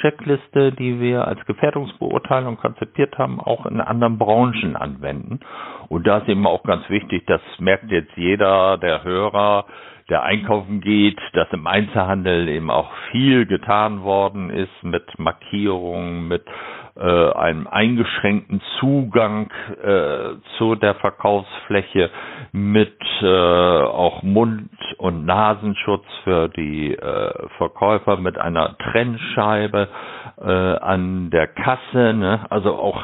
Checkliste, 0.00 0.72
die 0.72 0.98
wir 1.00 1.28
als 1.28 1.44
Gefährdungsbeurteilung 1.46 2.56
konzipiert 2.56 3.16
haben, 3.18 3.38
auch 3.38 3.66
in 3.66 3.80
anderen 3.80 4.18
Branchen 4.18 4.74
anwenden. 4.74 5.40
Und 5.88 6.06
da 6.06 6.18
ist 6.18 6.28
eben 6.28 6.46
auch 6.46 6.64
ganz 6.64 6.88
wichtig, 6.90 7.24
das 7.26 7.40
merkt 7.58 7.90
jetzt 7.92 8.16
jeder 8.16 8.78
der 8.78 9.04
Hörer, 9.04 9.66
der 10.10 10.24
einkaufen 10.24 10.80
geht, 10.80 11.18
dass 11.34 11.48
im 11.52 11.66
Einzelhandel 11.66 12.48
eben 12.48 12.70
auch 12.70 12.90
viel 13.10 13.46
getan 13.46 14.02
worden 14.02 14.50
ist 14.50 14.82
mit 14.82 15.18
Markierungen, 15.18 16.28
mit 16.28 16.44
äh, 16.96 17.32
einem 17.32 17.66
eingeschränkten 17.66 18.60
Zugang 18.78 19.50
äh, 19.82 20.36
zu 20.58 20.74
der 20.76 20.94
Verkaufsfläche 20.96 22.10
mit 22.52 22.96
äh, 23.20 23.26
auch 23.26 24.22
Mund- 24.22 24.70
und 24.98 25.24
Nasenschutz 25.26 26.04
für 26.22 26.48
die 26.48 26.94
äh, 26.94 27.48
Verkäufer 27.58 28.16
mit 28.16 28.38
einer 28.38 28.76
Trennscheibe 28.78 29.88
äh, 30.40 30.44
an 30.50 31.30
der 31.30 31.48
Kasse. 31.48 32.14
Ne? 32.14 32.46
Also 32.50 32.74
auch 32.76 33.02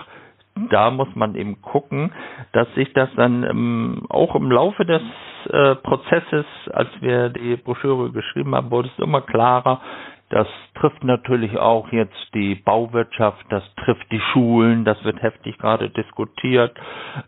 da 0.70 0.90
muss 0.90 1.08
man 1.14 1.34
eben 1.34 1.60
gucken, 1.62 2.12
dass 2.52 2.72
sich 2.74 2.92
das 2.92 3.08
dann 3.16 3.44
ähm, 3.44 4.06
auch 4.08 4.34
im 4.34 4.50
Laufe 4.50 4.84
des 4.84 5.02
äh, 5.48 5.74
Prozesses, 5.76 6.44
als 6.72 6.88
wir 7.00 7.30
die 7.30 7.56
Broschüre 7.56 8.10
geschrieben 8.10 8.54
haben, 8.54 8.70
wurde 8.70 8.90
es 8.96 9.02
immer 9.02 9.22
klarer, 9.22 9.80
das 10.30 10.46
trifft 10.76 11.02
natürlich 11.02 11.58
auch 11.58 11.90
jetzt 11.92 12.34
die 12.34 12.54
Bauwirtschaft, 12.54 13.44
das 13.50 13.64
trifft 13.84 14.10
die 14.12 14.20
Schulen, 14.32 14.84
das 14.84 15.02
wird 15.04 15.20
heftig 15.20 15.58
gerade 15.58 15.90
diskutiert, 15.90 16.72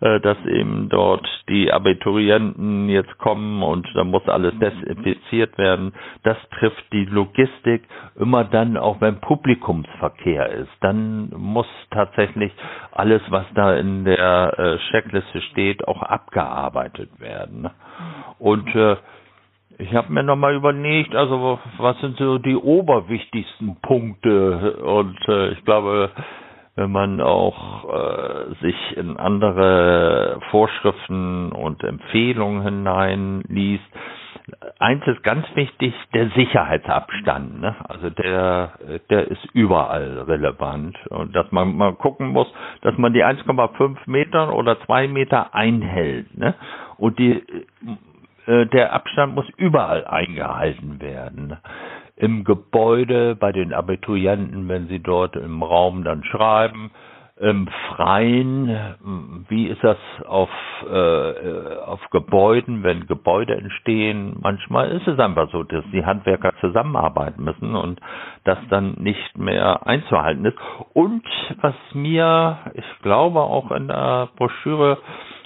äh, 0.00 0.20
dass 0.20 0.38
eben 0.46 0.88
dort 0.88 1.26
die 1.48 1.72
Abiturienten 1.72 2.88
jetzt 2.88 3.18
kommen 3.18 3.62
und 3.64 3.88
da 3.94 4.04
muss 4.04 4.26
alles 4.28 4.54
desinfiziert 4.60 5.58
werden. 5.58 5.92
Das 6.22 6.36
trifft 6.58 6.84
die 6.92 7.04
Logistik 7.04 7.82
immer 8.18 8.44
dann, 8.44 8.76
auch 8.76 9.00
wenn 9.00 9.20
Publikumsverkehr 9.20 10.48
ist. 10.50 10.70
Dann 10.80 11.30
muss 11.36 11.66
tatsächlich 11.90 12.52
alles, 12.92 13.20
was 13.30 13.46
da 13.54 13.74
in 13.74 14.04
der 14.04 14.54
äh, 14.58 14.78
Checkliste 14.90 15.40
steht, 15.50 15.86
auch 15.88 16.02
abgearbeitet 16.02 17.10
werden. 17.18 17.68
Und 18.38 18.72
äh, 18.76 18.96
ich 19.78 19.94
habe 19.94 20.12
mir 20.12 20.22
nochmal 20.22 20.54
überlegt, 20.54 21.14
also 21.14 21.58
was 21.78 21.98
sind 22.00 22.16
so 22.18 22.38
die 22.38 22.56
oberwichtigsten 22.56 23.76
Punkte 23.82 24.76
und 24.82 25.16
äh, 25.28 25.50
ich 25.52 25.64
glaube, 25.64 26.10
wenn 26.74 26.90
man 26.90 27.20
auch 27.20 27.84
äh, 27.92 28.54
sich 28.62 28.96
in 28.96 29.16
andere 29.18 30.40
Vorschriften 30.50 31.52
und 31.52 31.84
Empfehlungen 31.84 32.62
hineinliest, 32.62 33.84
eins 34.78 35.06
ist 35.06 35.22
ganz 35.22 35.46
wichtig, 35.54 35.94
der 36.14 36.30
Sicherheitsabstand. 36.30 37.60
Ne? 37.60 37.76
Also 37.88 38.10
der, 38.10 38.72
der 39.10 39.28
ist 39.28 39.44
überall 39.52 40.22
relevant. 40.26 40.96
Und 41.10 41.36
dass 41.36 41.50
man 41.52 41.76
mal 41.76 41.94
gucken 41.94 42.28
muss, 42.28 42.48
dass 42.80 42.96
man 42.96 43.12
die 43.12 43.24
1,5 43.24 43.98
Meter 44.06 44.54
oder 44.54 44.80
2 44.80 45.08
Meter 45.08 45.54
einhält. 45.54 46.36
Ne? 46.36 46.54
Und 46.96 47.18
die 47.18 47.42
äh, 48.46 48.66
der 48.66 48.92
Abstand 48.92 49.34
muss 49.34 49.48
überall 49.56 50.04
eingehalten 50.06 51.00
werden. 51.00 51.56
Im 52.16 52.44
Gebäude, 52.44 53.34
bei 53.36 53.52
den 53.52 53.72
Abiturienten, 53.72 54.68
wenn 54.68 54.88
sie 54.88 55.00
dort 55.00 55.36
im 55.36 55.62
Raum 55.62 56.04
dann 56.04 56.24
schreiben, 56.24 56.90
im 57.42 57.66
Freien, 57.88 58.68
wie 59.48 59.66
ist 59.66 59.82
das 59.82 59.96
auf, 60.26 60.48
äh, 60.88 61.76
auf 61.84 62.00
Gebäuden, 62.10 62.84
wenn 62.84 63.08
Gebäude 63.08 63.56
entstehen? 63.56 64.36
Manchmal 64.40 64.92
ist 64.92 65.08
es 65.08 65.18
einfach 65.18 65.50
so, 65.50 65.64
dass 65.64 65.84
die 65.92 66.04
Handwerker 66.04 66.52
zusammenarbeiten 66.60 67.42
müssen 67.42 67.74
und 67.74 68.00
das 68.44 68.58
dann 68.70 68.94
nicht 68.98 69.36
mehr 69.36 69.84
einzuhalten 69.86 70.44
ist. 70.44 70.58
Und 70.92 71.24
was 71.60 71.74
mir, 71.94 72.58
ich 72.74 73.02
glaube 73.02 73.40
auch 73.40 73.72
in 73.72 73.88
der 73.88 74.28
Broschüre 74.36 74.98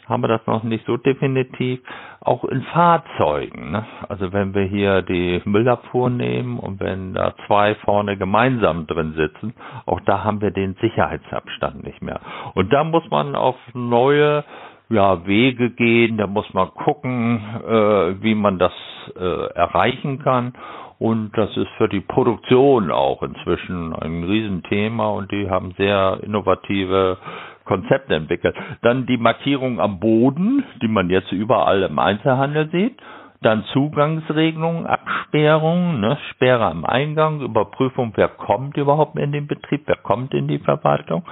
haben 0.08 0.22
wir 0.22 0.28
das 0.28 0.46
noch 0.46 0.62
nicht 0.62 0.86
so 0.86 0.96
definitiv, 0.96 1.80
auch 2.20 2.44
in 2.44 2.62
Fahrzeugen. 2.62 3.72
Ne? 3.72 3.84
Also 4.08 4.32
wenn 4.32 4.54
wir 4.54 4.62
hier 4.64 5.02
die 5.02 5.42
Müllabfuhr 5.44 6.10
nehmen 6.10 6.58
und 6.58 6.80
wenn 6.80 7.14
da 7.14 7.34
zwei 7.46 7.74
vorne 7.76 8.16
gemeinsam 8.16 8.86
drin 8.86 9.14
sitzen, 9.14 9.54
auch 9.84 10.00
da 10.00 10.24
haben 10.24 10.40
wir 10.40 10.50
den 10.50 10.74
Sicherheitsabstand 10.80 11.84
nicht 11.84 12.02
mehr. 12.02 12.20
Und 12.54 12.72
da 12.72 12.84
muss 12.84 13.08
man 13.10 13.34
auf 13.34 13.56
neue 13.74 14.44
ja, 14.88 15.26
Wege 15.26 15.70
gehen, 15.70 16.16
da 16.16 16.26
muss 16.26 16.52
man 16.54 16.72
gucken, 16.74 17.40
äh, 17.66 18.22
wie 18.22 18.34
man 18.34 18.58
das 18.58 18.72
äh, 19.18 19.46
erreichen 19.54 20.20
kann. 20.20 20.52
Und 20.98 21.36
das 21.36 21.54
ist 21.56 21.68
für 21.76 21.88
die 21.88 22.00
Produktion 22.00 22.90
auch 22.90 23.22
inzwischen 23.22 23.92
ein 23.94 24.24
Riesenthema 24.24 25.08
und 25.10 25.30
die 25.30 25.50
haben 25.50 25.72
sehr 25.76 26.20
innovative 26.22 27.18
Konzepte 27.66 28.14
entwickelt. 28.14 28.56
Dann 28.82 29.06
die 29.06 29.18
Markierung 29.18 29.80
am 29.80 30.00
Boden, 30.00 30.64
die 30.80 30.88
man 30.88 31.10
jetzt 31.10 31.32
überall 31.32 31.82
im 31.82 31.98
Einzelhandel 31.98 32.70
sieht. 32.70 32.98
Dann 33.42 33.64
Zugangsregelungen, 33.72 34.86
Absperrungen, 34.86 36.00
ne, 36.00 36.16
Sperre 36.30 36.64
am 36.66 36.86
Eingang, 36.86 37.42
Überprüfung, 37.42 38.12
wer 38.16 38.28
kommt 38.28 38.76
überhaupt 38.78 39.18
in 39.18 39.30
den 39.32 39.46
Betrieb, 39.46 39.82
wer 39.86 39.96
kommt 39.96 40.32
in 40.32 40.48
die 40.48 40.58
Verwaltung. 40.58 41.22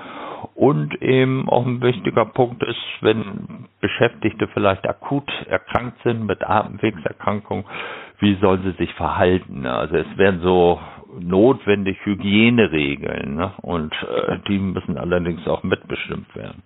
Und 0.55 1.01
eben 1.03 1.49
auch 1.49 1.65
ein 1.65 1.81
wichtiger 1.81 2.27
Punkt 2.27 2.63
ist, 2.63 2.79
wenn 3.01 3.67
Beschäftigte 3.81 4.47
vielleicht 4.49 4.87
akut 4.87 5.29
erkrankt 5.49 5.97
sind 6.05 6.27
mit 6.27 6.43
Atemwegserkrankungen, 6.49 7.65
wie 8.19 8.35
sollen 8.37 8.63
sie 8.63 8.73
sich 8.85 8.93
verhalten? 8.95 9.67
Also 9.67 9.97
es 9.97 10.19
werden 10.19 10.41
so 10.41 10.79
notwendig 11.21 11.99
Hygieneregeln 12.05 13.37
ne? 13.37 13.53
und 13.63 13.93
äh, 14.03 14.39
die 14.49 14.59
müssen 14.59 14.99
allerdings 14.99 15.47
auch 15.47 15.63
mitbestimmt 15.63 16.35
werden. 16.35 16.63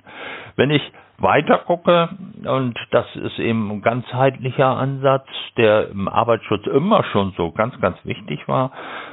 Wenn 0.57 0.71
ich 0.71 0.83
weiter 1.19 1.59
gucke, 1.59 2.09
und 2.45 2.79
das 2.91 3.05
ist 3.17 3.39
eben 3.39 3.71
ein 3.71 3.83
ganzheitlicher 3.83 4.69
Ansatz, 4.77 5.27
der 5.57 5.89
im 5.89 6.09
Arbeitsschutz 6.09 6.67
immer 6.67 7.03
schon 7.05 7.33
so 7.37 7.51
ganz, 7.51 7.79
ganz 7.81 7.97
wichtig 8.05 8.47
war, 8.47 8.71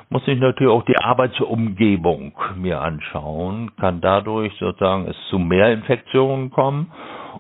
muss 0.10 0.28
ich 0.28 0.40
natürlich 0.40 0.72
auch 0.72 0.86
die 0.86 0.98
Arbeitsumgebung 0.98 2.34
mir 2.56 2.82
anschauen, 2.82 3.72
kann 3.78 4.02
dadurch 4.02 4.54
sozusagen 4.60 5.08
es 5.08 5.16
zu 5.30 5.40
mehr 5.40 5.74
Infektionen 5.74 6.52
kommen 6.52 6.92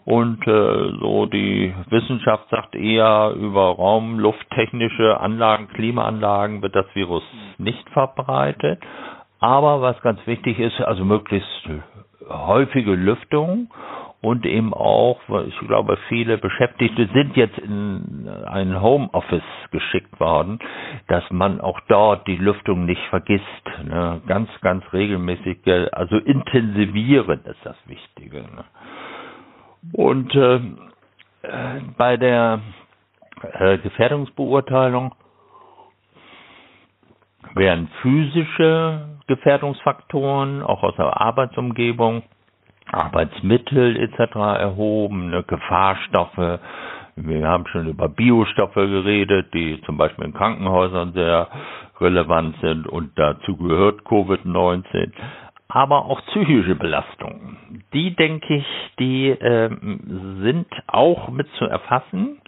und 0.05 0.47
äh, 0.47 0.91
so 0.99 1.25
die 1.25 1.73
Wissenschaft 1.89 2.49
sagt 2.49 2.75
eher 2.75 3.33
über 3.35 3.75
Raum, 3.75 4.19
lufttechnische 4.19 5.19
Anlagen, 5.19 5.67
Klimaanlagen 5.69 6.61
wird 6.61 6.75
das 6.75 6.85
Virus 6.93 7.23
nicht 7.57 7.89
verbreitet. 7.89 8.79
Aber 9.39 9.81
was 9.81 9.99
ganz 10.01 10.19
wichtig 10.27 10.59
ist, 10.59 10.79
also 10.81 11.03
möglichst 11.03 11.69
häufige 12.29 12.91
Lüftung 12.93 13.69
und 14.21 14.45
eben 14.45 14.73
auch, 14.73 15.19
ich 15.47 15.59
glaube, 15.67 15.97
viele 16.07 16.37
Beschäftigte 16.37 17.07
sind 17.13 17.35
jetzt 17.35 17.57
in 17.59 18.27
ein 18.47 18.81
Homeoffice 18.81 19.43
geschickt 19.71 20.19
worden, 20.19 20.59
dass 21.07 21.23
man 21.31 21.61
auch 21.61 21.79
dort 21.87 22.27
die 22.27 22.37
Lüftung 22.37 22.85
nicht 22.85 23.01
vergisst. 23.09 23.43
Ne? 23.83 24.21
Ganz, 24.25 24.49
ganz 24.61 24.83
regelmäßig, 24.93 25.59
also 25.91 26.17
intensivieren 26.17 27.41
ist 27.45 27.63
das 27.63 27.77
Wichtige. 27.85 28.37
Ne? 28.37 28.63
Und 29.93 30.33
äh, 30.35 30.59
bei 31.97 32.17
der 32.17 32.61
äh, 33.59 33.77
Gefährdungsbeurteilung 33.79 35.13
werden 37.53 37.89
physische 38.01 39.19
Gefährdungsfaktoren 39.27 40.61
auch 40.61 40.83
aus 40.83 40.95
der 40.97 41.19
Arbeitsumgebung, 41.19 42.23
Arbeitsmittel 42.91 43.97
etc. 43.97 44.35
erhoben, 44.35 45.29
ne, 45.29 45.43
Gefahrstoffe. 45.43 46.59
Wir 47.15 47.47
haben 47.47 47.65
schon 47.67 47.87
über 47.87 48.09
Biostoffe 48.09 48.87
geredet, 48.87 49.53
die 49.53 49.81
zum 49.85 49.97
Beispiel 49.97 50.25
in 50.25 50.33
Krankenhäusern 50.33 51.13
sehr 51.13 51.47
relevant 52.01 52.57
sind 52.61 52.87
und 52.87 53.11
dazu 53.17 53.55
gehört 53.55 54.01
Covid-19 54.01 55.11
aber 55.67 56.05
auch 56.05 56.21
psychische 56.27 56.75
Belastungen. 56.75 57.83
Die, 57.93 58.15
denke 58.15 58.55
ich, 58.55 58.65
die 58.99 59.29
äh, 59.29 59.69
sind 60.41 60.67
auch 60.87 61.29
mit 61.29 61.47
zu 61.57 61.65
erfassen. 61.65 62.39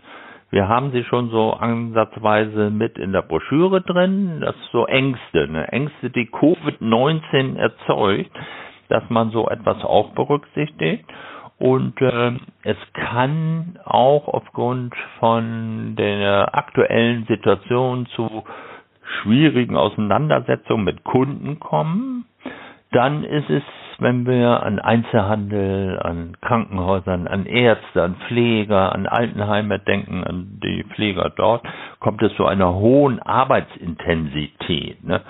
Wir 0.49 0.67
haben 0.69 0.91
sie 0.91 1.03
schon 1.03 1.29
so 1.29 1.51
ansatzweise 1.53 2.69
mit 2.69 2.97
in 2.97 3.11
der 3.11 3.21
Broschüre 3.23 3.81
drin. 3.81 4.39
Das 4.41 4.55
so 4.71 4.85
Ängste, 4.85 5.47
ne? 5.47 5.67
Ängste, 5.71 6.09
die 6.09 6.27
Covid-19 6.27 7.57
erzeugt, 7.57 8.31
dass 8.87 9.03
man 9.09 9.31
so 9.31 9.49
etwas 9.49 9.83
auch 9.83 10.11
berücksichtigt. 10.11 11.05
Und 11.59 11.99
äh, 12.01 12.33
es 12.63 12.77
kann 12.93 13.79
auch 13.83 14.27
aufgrund 14.27 14.93
von 15.19 15.95
der 15.97 16.55
aktuellen 16.55 17.25
Situation 17.25 18.05
zu 18.15 18.43
schwierigen 19.21 19.75
Auseinandersetzungen 19.75 20.83
mit 20.85 21.03
Kunden 21.03 21.59
kommen 21.59 22.25
dann 22.91 23.23
ist 23.23 23.49
es, 23.49 23.63
wenn 23.99 24.25
wir 24.27 24.63
an 24.63 24.79
Einzelhandel, 24.79 25.99
an 25.99 26.37
Krankenhäusern, 26.41 27.27
an 27.27 27.45
Ärzte, 27.45 28.03
an 28.03 28.15
Pfleger, 28.27 28.93
an 28.93 29.07
Altenheime 29.07 29.79
denken, 29.79 30.23
an 30.23 30.59
die 30.63 30.83
Pfleger 30.93 31.31
dort, 31.35 31.65
kommt 31.99 32.21
es 32.21 32.33
zu 32.35 32.45
einer 32.45 32.75
hohen 32.75 33.19
Arbeitsintensität. 33.19 35.03
Ne? 35.03 35.21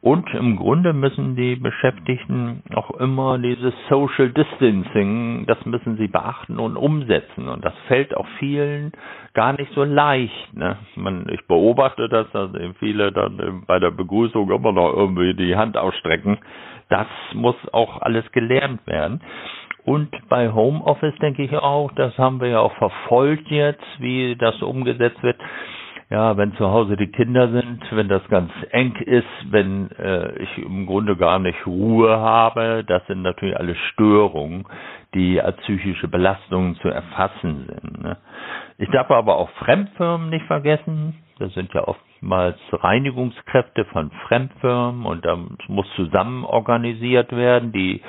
Und 0.00 0.32
im 0.32 0.56
Grunde 0.56 0.92
müssen 0.92 1.34
die 1.34 1.56
Beschäftigten 1.56 2.62
auch 2.72 2.92
immer 2.92 3.36
dieses 3.38 3.74
Social 3.88 4.30
Distancing, 4.30 5.44
das 5.46 5.64
müssen 5.66 5.96
sie 5.96 6.06
beachten 6.06 6.60
und 6.60 6.76
umsetzen. 6.76 7.48
Und 7.48 7.64
das 7.64 7.74
fällt 7.88 8.16
auch 8.16 8.26
vielen 8.38 8.92
gar 9.34 9.54
nicht 9.54 9.72
so 9.72 9.82
leicht. 9.82 10.54
Ne? 10.54 10.76
Man, 10.94 11.28
ich 11.32 11.44
beobachte 11.48 12.08
das, 12.08 12.30
dass 12.30 12.50
viele 12.78 13.10
dann 13.10 13.64
bei 13.66 13.80
der 13.80 13.90
Begrüßung 13.90 14.50
immer 14.52 14.72
noch 14.72 14.94
irgendwie 14.94 15.34
die 15.34 15.56
Hand 15.56 15.76
ausstrecken. 15.76 16.38
Das 16.88 17.08
muss 17.34 17.56
auch 17.72 18.00
alles 18.00 18.30
gelernt 18.30 18.86
werden. 18.86 19.20
Und 19.84 20.10
bei 20.28 20.52
Homeoffice 20.52 21.16
denke 21.16 21.42
ich 21.42 21.54
auch, 21.54 21.90
das 21.92 22.16
haben 22.18 22.40
wir 22.40 22.48
ja 22.48 22.60
auch 22.60 22.74
verfolgt 22.74 23.48
jetzt, 23.48 23.84
wie 23.98 24.36
das 24.36 24.60
umgesetzt 24.62 25.22
wird. 25.22 25.38
Ja, 26.10 26.38
wenn 26.38 26.54
zu 26.54 26.66
Hause 26.70 26.96
die 26.96 27.08
Kinder 27.12 27.50
sind, 27.50 27.80
wenn 27.90 28.08
das 28.08 28.26
ganz 28.28 28.50
eng 28.70 28.96
ist, 28.96 29.26
wenn 29.50 29.90
äh, 29.98 30.38
ich 30.42 30.56
im 30.56 30.86
Grunde 30.86 31.16
gar 31.16 31.38
nicht 31.38 31.66
Ruhe 31.66 32.18
habe, 32.18 32.82
das 32.86 33.06
sind 33.08 33.20
natürlich 33.20 33.54
alle 33.58 33.74
Störungen, 33.92 34.64
die 35.14 35.38
als 35.42 35.58
psychische 35.58 36.08
Belastungen 36.08 36.76
zu 36.76 36.88
erfassen 36.88 37.66
sind. 37.68 38.02
Ne? 38.02 38.16
Ich 38.78 38.88
darf 38.90 39.10
aber 39.10 39.36
auch 39.36 39.50
Fremdfirmen 39.58 40.30
nicht 40.30 40.46
vergessen. 40.46 41.14
Das 41.38 41.52
sind 41.52 41.74
ja 41.74 41.86
oftmals 41.86 42.56
Reinigungskräfte 42.72 43.84
von 43.86 44.10
Fremdfirmen 44.28 45.04
und 45.04 45.26
da 45.26 45.36
muss 45.68 45.86
zusammen 45.94 46.44
organisiert 46.46 47.32
werden. 47.32 47.70
Die 47.72 48.00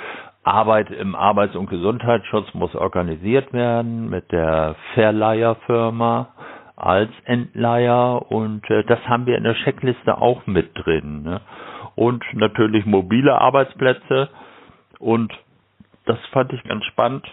Arbeit 0.44 0.90
im 0.90 1.16
Arbeits- 1.16 1.56
und 1.58 1.70
Gesundheitsschutz 1.70 2.54
muss 2.54 2.74
organisiert 2.76 3.52
werden 3.52 4.10
mit 4.10 4.32
der 4.32 4.76
Verleiherfirma 4.94 6.30
als 6.80 7.12
Entleiher 7.26 8.32
und 8.32 8.70
äh, 8.70 8.84
das 8.86 9.00
haben 9.08 9.26
wir 9.26 9.38
in 9.38 9.44
der 9.44 9.56
Checkliste 9.56 10.18
auch 10.18 10.46
mit 10.48 10.72
drin. 10.76 11.24
Ne? 11.24 11.42
Und 11.96 12.24
natürlich 12.34 12.86
mobile 12.86 13.40
Arbeitsplätze 13.40 14.30
und 15.00 15.32
das 16.06 16.18
fand 16.32 16.54
ich 16.54 16.64
ganz 16.64 16.84
spannend 16.86 17.26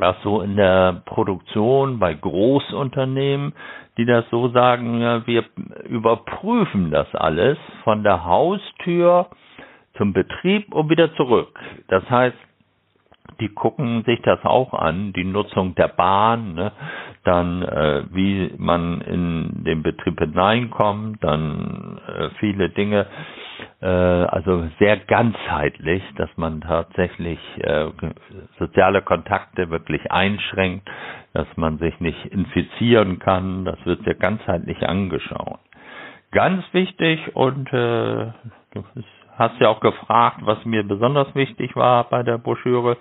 dass 0.00 0.16
so 0.22 0.40
in 0.40 0.56
der 0.56 1.02
Produktion 1.04 1.98
bei 1.98 2.14
Großunternehmen, 2.14 3.52
die 3.98 4.06
das 4.06 4.24
so 4.30 4.48
sagen, 4.48 5.00
ja, 5.00 5.26
wir 5.26 5.44
überprüfen 5.88 6.90
das 6.90 7.14
alles 7.14 7.58
von 7.84 8.02
der 8.02 8.24
Haustür 8.24 9.26
zum 9.96 10.12
Betrieb 10.14 10.72
und 10.74 10.88
wieder 10.88 11.14
zurück. 11.16 11.58
Das 11.88 12.08
heißt, 12.08 12.36
die 13.40 13.48
gucken 13.48 14.02
sich 14.04 14.20
das 14.22 14.44
auch 14.44 14.72
an, 14.74 15.12
die 15.12 15.24
Nutzung 15.24 15.74
der 15.74 15.88
Bahn, 15.88 16.54
ne? 16.54 16.72
dann 17.24 17.62
äh, 17.62 18.04
wie 18.12 18.54
man 18.58 19.00
in 19.00 19.64
den 19.64 19.82
Betrieb 19.82 20.18
hineinkommt, 20.18 21.22
dann 21.22 21.98
äh, 22.06 22.28
viele 22.38 22.70
Dinge, 22.70 23.06
äh, 23.80 23.86
also 23.86 24.68
sehr 24.78 24.96
ganzheitlich, 24.98 26.02
dass 26.16 26.30
man 26.36 26.60
tatsächlich 26.60 27.38
äh, 27.58 27.86
soziale 28.58 29.02
Kontakte 29.02 29.70
wirklich 29.70 30.10
einschränkt, 30.10 30.88
dass 31.32 31.46
man 31.56 31.78
sich 31.78 31.98
nicht 32.00 32.26
infizieren 32.26 33.18
kann, 33.18 33.64
das 33.64 33.78
wird 33.86 34.02
sehr 34.04 34.14
ganzheitlich 34.14 34.86
angeschaut. 34.88 35.60
Ganz 36.32 36.62
wichtig 36.72 37.34
und 37.34 37.66
äh, 37.72 38.32
du 38.72 38.84
hast 39.40 39.58
ja 39.58 39.68
auch 39.68 39.80
gefragt, 39.80 40.38
was 40.42 40.64
mir 40.64 40.84
besonders 40.86 41.34
wichtig 41.34 41.74
war 41.74 42.04
bei 42.04 42.22
der 42.22 42.38
Broschüre, 42.38 42.96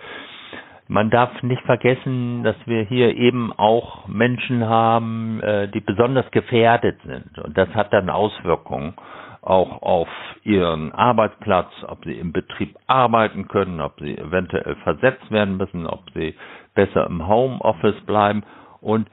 man 0.88 1.12
darf 1.12 1.44
nicht 1.44 1.62
vergessen, 1.64 2.44
dass 2.44 2.56
wir 2.66 2.82
hier 2.82 3.16
eben 3.16 3.54
auch 3.54 4.08
Menschen 4.08 4.68
haben, 4.68 5.40
äh, 5.42 5.68
die 5.68 5.82
besonders 5.82 6.30
gefährdet 6.32 7.00
sind. 7.06 7.38
Und 7.38 7.56
das 7.56 7.70
hat 7.76 7.94
dann 7.94 8.10
Auswirkungen 8.10 8.96
auch 9.42 9.82
auf 9.84 10.08
ihren 10.44 10.92
Arbeitsplatz, 10.92 11.72
ob 11.88 12.04
sie 12.06 12.14
im 12.18 12.32
Betrieb 12.34 12.76
arbeiten 12.88 13.48
können, 13.48 13.82
ob 13.82 14.00
sie 14.00 14.18
eventuell 14.18 14.76
versetzt 14.78 15.30
werden 15.30 15.58
müssen, 15.58 15.86
ob 15.86 16.02
sie 16.16 16.36
besser 16.74 17.06
im 17.06 17.28
Homeoffice 17.28 18.02
bleiben. 18.08 18.44
Und 18.82 19.08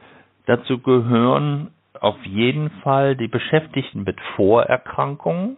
dazu 0.47 0.79
gehören 0.79 1.73
auf 2.01 2.17
jeden 2.25 2.71
Fall 2.83 3.17
die 3.17 3.29
Beschäftigten 3.29 4.05
mit 4.05 4.19
Vorerkrankungen, 4.35 5.57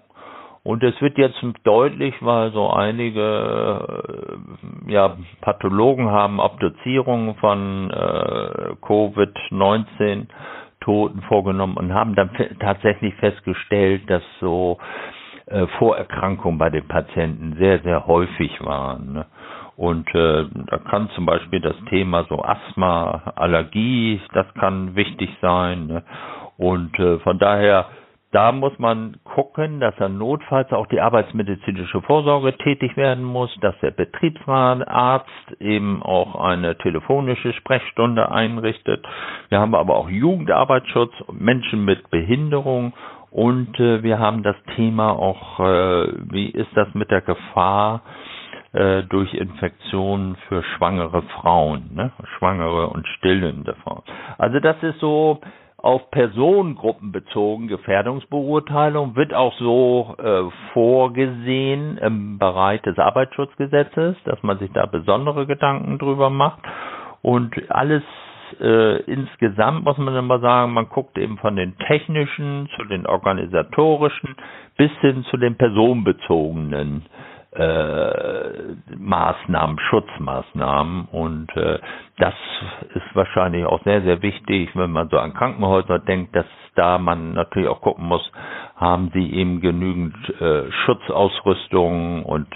und 0.63 0.83
es 0.83 1.01
wird 1.01 1.19
jetzt 1.19 1.43
deutlich, 1.65 2.15
weil 2.21 2.53
so 2.53 2.71
einige 2.71 4.39
äh, 4.87 4.93
ja, 4.93 5.17
Pathologen 5.41 6.11
haben 6.11 6.41
Obduzierungen 6.41 7.35
von 7.37 7.91
äh, 7.91 8.75
Covid-19 8.83 10.27
Toten 10.81 11.23
vorgenommen 11.23 11.77
und 11.77 11.93
haben 11.93 12.15
dann 12.15 12.31
tatsächlich 12.61 13.15
festgestellt, 13.17 14.09
dass 14.09 14.23
so 14.41 14.79
äh, 15.47 15.67
Vorerkrankungen 15.79 16.59
bei 16.59 16.71
den 16.71 16.87
Patienten 16.87 17.57
sehr, 17.59 17.81
sehr 17.81 18.07
häufig 18.07 18.65
waren. 18.65 19.13
Ne? 19.13 19.27
Und 19.77 20.13
äh, 20.15 20.45
da 20.67 20.79
kann 20.79 21.09
zum 21.11 21.25
Beispiel 21.27 21.61
das 21.61 21.77
Thema 21.89 22.25
so 22.29 22.43
Asthma, 22.43 23.33
Allergie, 23.37 24.21
das 24.33 24.47
kann 24.55 24.97
wichtig 24.97 25.31
sein. 25.41 25.87
Ne? 25.87 26.03
Und 26.57 26.99
äh, 26.99 27.19
von 27.21 27.39
daher 27.39 27.87
da 28.31 28.53
muss 28.53 28.79
man 28.79 29.17
gucken, 29.25 29.81
dass 29.81 29.95
er 29.99 30.11
notfalls 30.11 30.71
auch 30.73 30.87
die 30.87 31.01
arbeitsmedizinische 31.01 32.03
Vorsorge 32.03 32.57
tätig 32.59 32.97
werden 32.97 33.25
muss, 33.25 33.55
dass 33.63 33.75
der 33.81 33.91
Betriebsarzt 33.91 35.29
eben 35.61 36.03
auch 36.03 36.35
eine 36.35 36.77
telefonische 36.77 37.53
Sprechstunde 37.55 38.31
einrichtet. 38.31 39.07
Wir 39.49 39.61
haben 39.61 39.75
aber 39.75 39.97
auch 39.97 40.11
Jugendarbeitsschutz, 40.11 41.13
Menschen 41.33 41.85
mit 41.85 42.11
Behinderung 42.11 42.93
Und 43.31 43.79
äh, 43.79 44.03
wir 44.03 44.19
haben 44.19 44.43
das 44.43 44.57
Thema 44.77 45.11
auch, 45.11 45.61
äh, 45.61 46.09
wie 46.31 46.49
ist 46.49 46.71
das 46.75 46.89
mit 46.95 47.11
der 47.11 47.21
Gefahr 47.21 48.03
äh, 48.73 49.03
durch 49.05 49.35
Infektionen 49.35 50.37
für 50.49 50.63
schwangere 50.63 51.23
Frauen, 51.41 51.91
ne? 51.95 52.11
schwangere 52.39 52.89
und 52.89 53.07
stillende 53.19 53.75
Frauen. 53.85 54.03
Also 54.39 54.61
das 54.61 54.77
ist 54.83 54.99
so 55.01 55.41
auf 55.79 56.11
Personengruppen 56.11 57.13
bezogen, 57.13 57.69
Gefährdungsbeurteilung, 57.69 59.15
wird 59.15 59.33
auch 59.33 59.55
so 59.59 60.17
äh, 60.19 60.43
vorgesehen 60.73 61.99
im 61.99 62.39
Bereich 62.39 62.83
des 62.83 62.99
Arbeitsschutzgesetzes, 62.99 64.17
dass 64.25 64.43
man 64.43 64.59
sich 64.59 64.73
da 64.73 64.87
besondere 64.87 65.47
Gedanken 65.47 65.99
drüber 65.99 66.31
macht. 66.31 66.61
Und 67.23 67.55
alles 67.71 68.03
äh, 68.61 69.03
insgesamt 69.03 69.85
muss 69.85 69.99
man 69.99 70.17
immer 70.17 70.41
sagen, 70.41 70.73
man 70.73 70.89
guckt 70.89 71.17
eben 71.17 71.39
von 71.39 71.55
den 71.55 71.77
technischen 71.79 72.69
zu 72.77 72.85
den 72.85 73.07
organisatorischen 73.07 74.35
bis 74.77 74.91
hin 75.01 75.25
zu 75.31 75.37
den 75.37 75.57
personenbezogenen 75.57 77.07
äh, 77.53 78.75
Maßnahmen, 78.97 79.79
Schutzmaßnahmen 79.89 81.07
und 81.11 81.55
äh, 81.57 81.79
das 82.19 82.35
ist 82.95 83.15
wahrscheinlich 83.15 83.65
auch 83.65 83.83
sehr, 83.85 84.03
sehr 84.03 84.21
wichtig, 84.23 84.71
wenn 84.75 84.91
man 84.91 85.09
so 85.09 85.19
an 85.19 85.33
Krankenhäuser 85.35 85.99
denkt, 85.99 86.37
dass 86.37 86.47
da 86.75 86.99
man 86.99 87.33
natürlich 87.35 87.69
auch 87.69 87.81
gucken 87.81 88.07
muss, 88.07 88.31
haben 88.77 89.11
sie 89.15 89.33
eben 89.33 89.61
genügend 89.61 90.15
äh, 90.41 90.71
Schutzausrüstung 90.85 92.25
und 92.25 92.47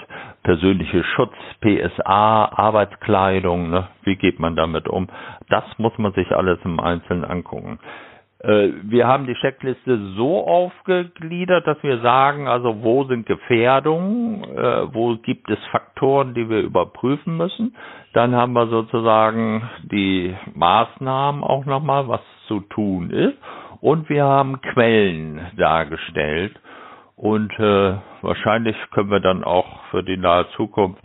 persönliche 0.42 1.02
Schutz, 1.04 1.34
PSA, 1.60 2.50
Arbeitskleidung, 2.52 3.70
ne? 3.70 3.88
wie 4.04 4.16
geht 4.16 4.38
man 4.38 4.56
damit 4.56 4.88
um? 4.88 5.08
Das 5.48 5.64
muss 5.78 5.96
man 5.98 6.12
sich 6.12 6.30
alles 6.36 6.58
im 6.64 6.78
Einzelnen 6.80 7.24
angucken. 7.24 7.78
Äh, 8.42 8.70
wir 8.82 9.06
haben 9.06 9.26
die 9.26 9.34
Checkliste 9.34 9.98
so 10.16 10.46
aufgegliedert, 10.46 11.66
dass 11.66 11.82
wir 11.82 11.98
sagen, 12.00 12.48
also 12.48 12.82
wo 12.82 13.04
sind 13.04 13.26
Gefährdungen, 13.26 14.42
äh, 14.56 14.92
wo 14.94 15.16
gibt 15.16 15.48
es 15.50 15.58
Faktoren, 15.70 16.34
die 16.34 16.48
wir 16.48 16.60
überprüfen 16.60 17.36
müssen. 17.36 17.76
Dann 18.12 18.34
haben 18.34 18.52
wir 18.52 18.66
sozusagen 18.66 19.62
die 19.84 20.34
Maßnahmen 20.54 21.44
auch 21.44 21.64
nochmal, 21.66 22.08
was 22.08 22.20
zu 22.48 22.60
tun 22.60 23.10
ist. 23.10 23.38
Und 23.80 24.08
wir 24.08 24.24
haben 24.24 24.60
Quellen 24.60 25.40
dargestellt. 25.56 26.58
Und 27.16 27.52
äh, 27.60 27.94
wahrscheinlich 28.22 28.76
können 28.90 29.10
wir 29.10 29.20
dann 29.20 29.44
auch 29.44 29.84
für 29.90 30.02
die 30.02 30.16
nahe 30.16 30.48
Zukunft 30.56 31.00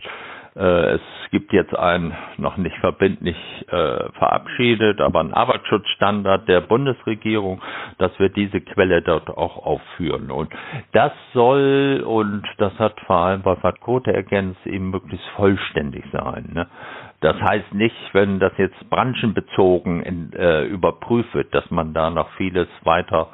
es 0.60 1.00
gibt 1.30 1.52
jetzt 1.52 1.76
einen 1.76 2.14
noch 2.36 2.56
nicht 2.56 2.76
verbindlich 2.78 3.36
äh, 3.68 4.10
verabschiedet, 4.12 5.00
aber 5.00 5.20
einen 5.20 5.34
Arbeitsschutzstandard 5.34 6.48
der 6.48 6.60
Bundesregierung, 6.62 7.60
dass 7.98 8.18
wir 8.18 8.28
diese 8.28 8.60
Quelle 8.60 9.02
dort 9.02 9.28
auch 9.28 9.64
aufführen. 9.64 10.30
Und 10.30 10.52
das 10.92 11.12
soll, 11.34 12.02
und 12.06 12.42
das 12.58 12.76
hat 12.78 12.98
vor 13.06 13.16
allem 13.16 13.44
Wolfhard 13.44 13.80
Kote 13.80 14.12
ergänzt, 14.12 14.66
eben 14.66 14.90
möglichst 14.90 15.26
vollständig 15.36 16.04
sein. 16.12 16.50
Ne? 16.52 16.66
Das 17.20 17.36
heißt 17.40 17.74
nicht, 17.74 17.96
wenn 18.12 18.38
das 18.38 18.52
jetzt 18.58 18.88
branchenbezogen 18.90 20.02
in, 20.02 20.32
äh, 20.34 20.64
überprüft 20.64 21.34
wird, 21.34 21.54
dass 21.54 21.68
man 21.70 21.92
da 21.92 22.10
noch 22.10 22.30
vieles 22.36 22.68
weiter 22.84 23.28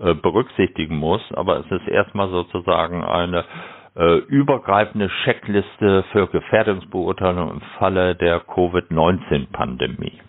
äh, 0.00 0.14
berücksichtigen 0.14 0.96
muss, 0.96 1.22
aber 1.34 1.60
es 1.60 1.70
ist 1.70 1.88
erstmal 1.88 2.28
sozusagen 2.30 3.04
eine 3.04 3.40
äh, 3.40 3.44
übergreifende 4.28 5.10
Checkliste 5.24 6.04
für 6.12 6.28
Gefährdungsbeurteilung 6.28 7.50
im 7.50 7.60
Falle 7.78 8.14
der 8.14 8.38
Covid-19-Pandemie. 8.40 10.20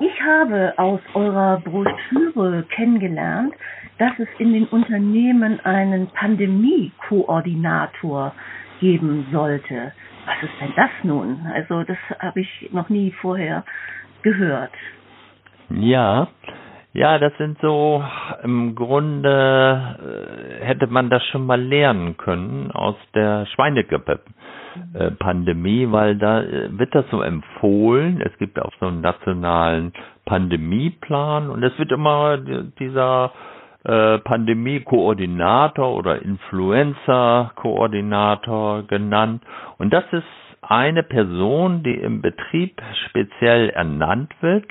Ich 0.00 0.22
habe 0.22 0.72
aus 0.76 1.00
eurer 1.14 1.60
Broschüre 1.60 2.64
kennengelernt, 2.70 3.54
dass 3.98 4.12
es 4.18 4.28
in 4.38 4.52
den 4.52 4.66
Unternehmen 4.66 5.58
einen 5.64 6.08
Pandemie-Koordinator 6.08 8.34
geben 8.80 9.26
sollte. 9.32 9.92
Was 10.26 10.42
ist 10.42 10.52
denn 10.60 10.74
das 10.76 10.90
nun? 11.02 11.46
Also 11.54 11.82
das 11.84 11.96
habe 12.18 12.40
ich 12.40 12.68
noch 12.72 12.90
nie 12.90 13.12
vorher 13.22 13.64
gehört. 14.22 14.72
Ja, 15.70 16.28
ja, 16.96 17.18
das 17.18 17.32
sind 17.36 17.58
so, 17.60 18.02
im 18.42 18.74
Grunde 18.74 19.98
äh, 20.00 20.64
hätte 20.64 20.86
man 20.86 21.10
das 21.10 21.22
schon 21.26 21.44
mal 21.44 21.60
lernen 21.60 22.16
können 22.16 22.70
aus 22.70 22.94
der 23.14 23.44
Schweinegrippe-Pandemie, 23.46 25.92
weil 25.92 26.16
da 26.16 26.40
äh, 26.40 26.70
wird 26.78 26.94
das 26.94 27.04
so 27.10 27.20
empfohlen. 27.20 28.22
Es 28.22 28.34
gibt 28.38 28.58
auch 28.58 28.72
so 28.80 28.86
einen 28.86 29.02
nationalen 29.02 29.92
Pandemieplan 30.24 31.50
und 31.50 31.62
es 31.62 31.78
wird 31.78 31.92
immer 31.92 32.38
dieser 32.38 33.30
äh, 33.84 34.16
Pandemie-Koordinator 34.18 35.94
oder 35.94 36.22
Influenza-Koordinator 36.22 38.84
genannt. 38.84 39.42
Und 39.76 39.92
das 39.92 40.04
ist 40.12 40.24
eine 40.62 41.02
Person, 41.02 41.82
die 41.82 41.92
im 41.94 42.22
Betrieb 42.22 42.80
speziell 43.08 43.68
ernannt 43.68 44.32
wird 44.40 44.64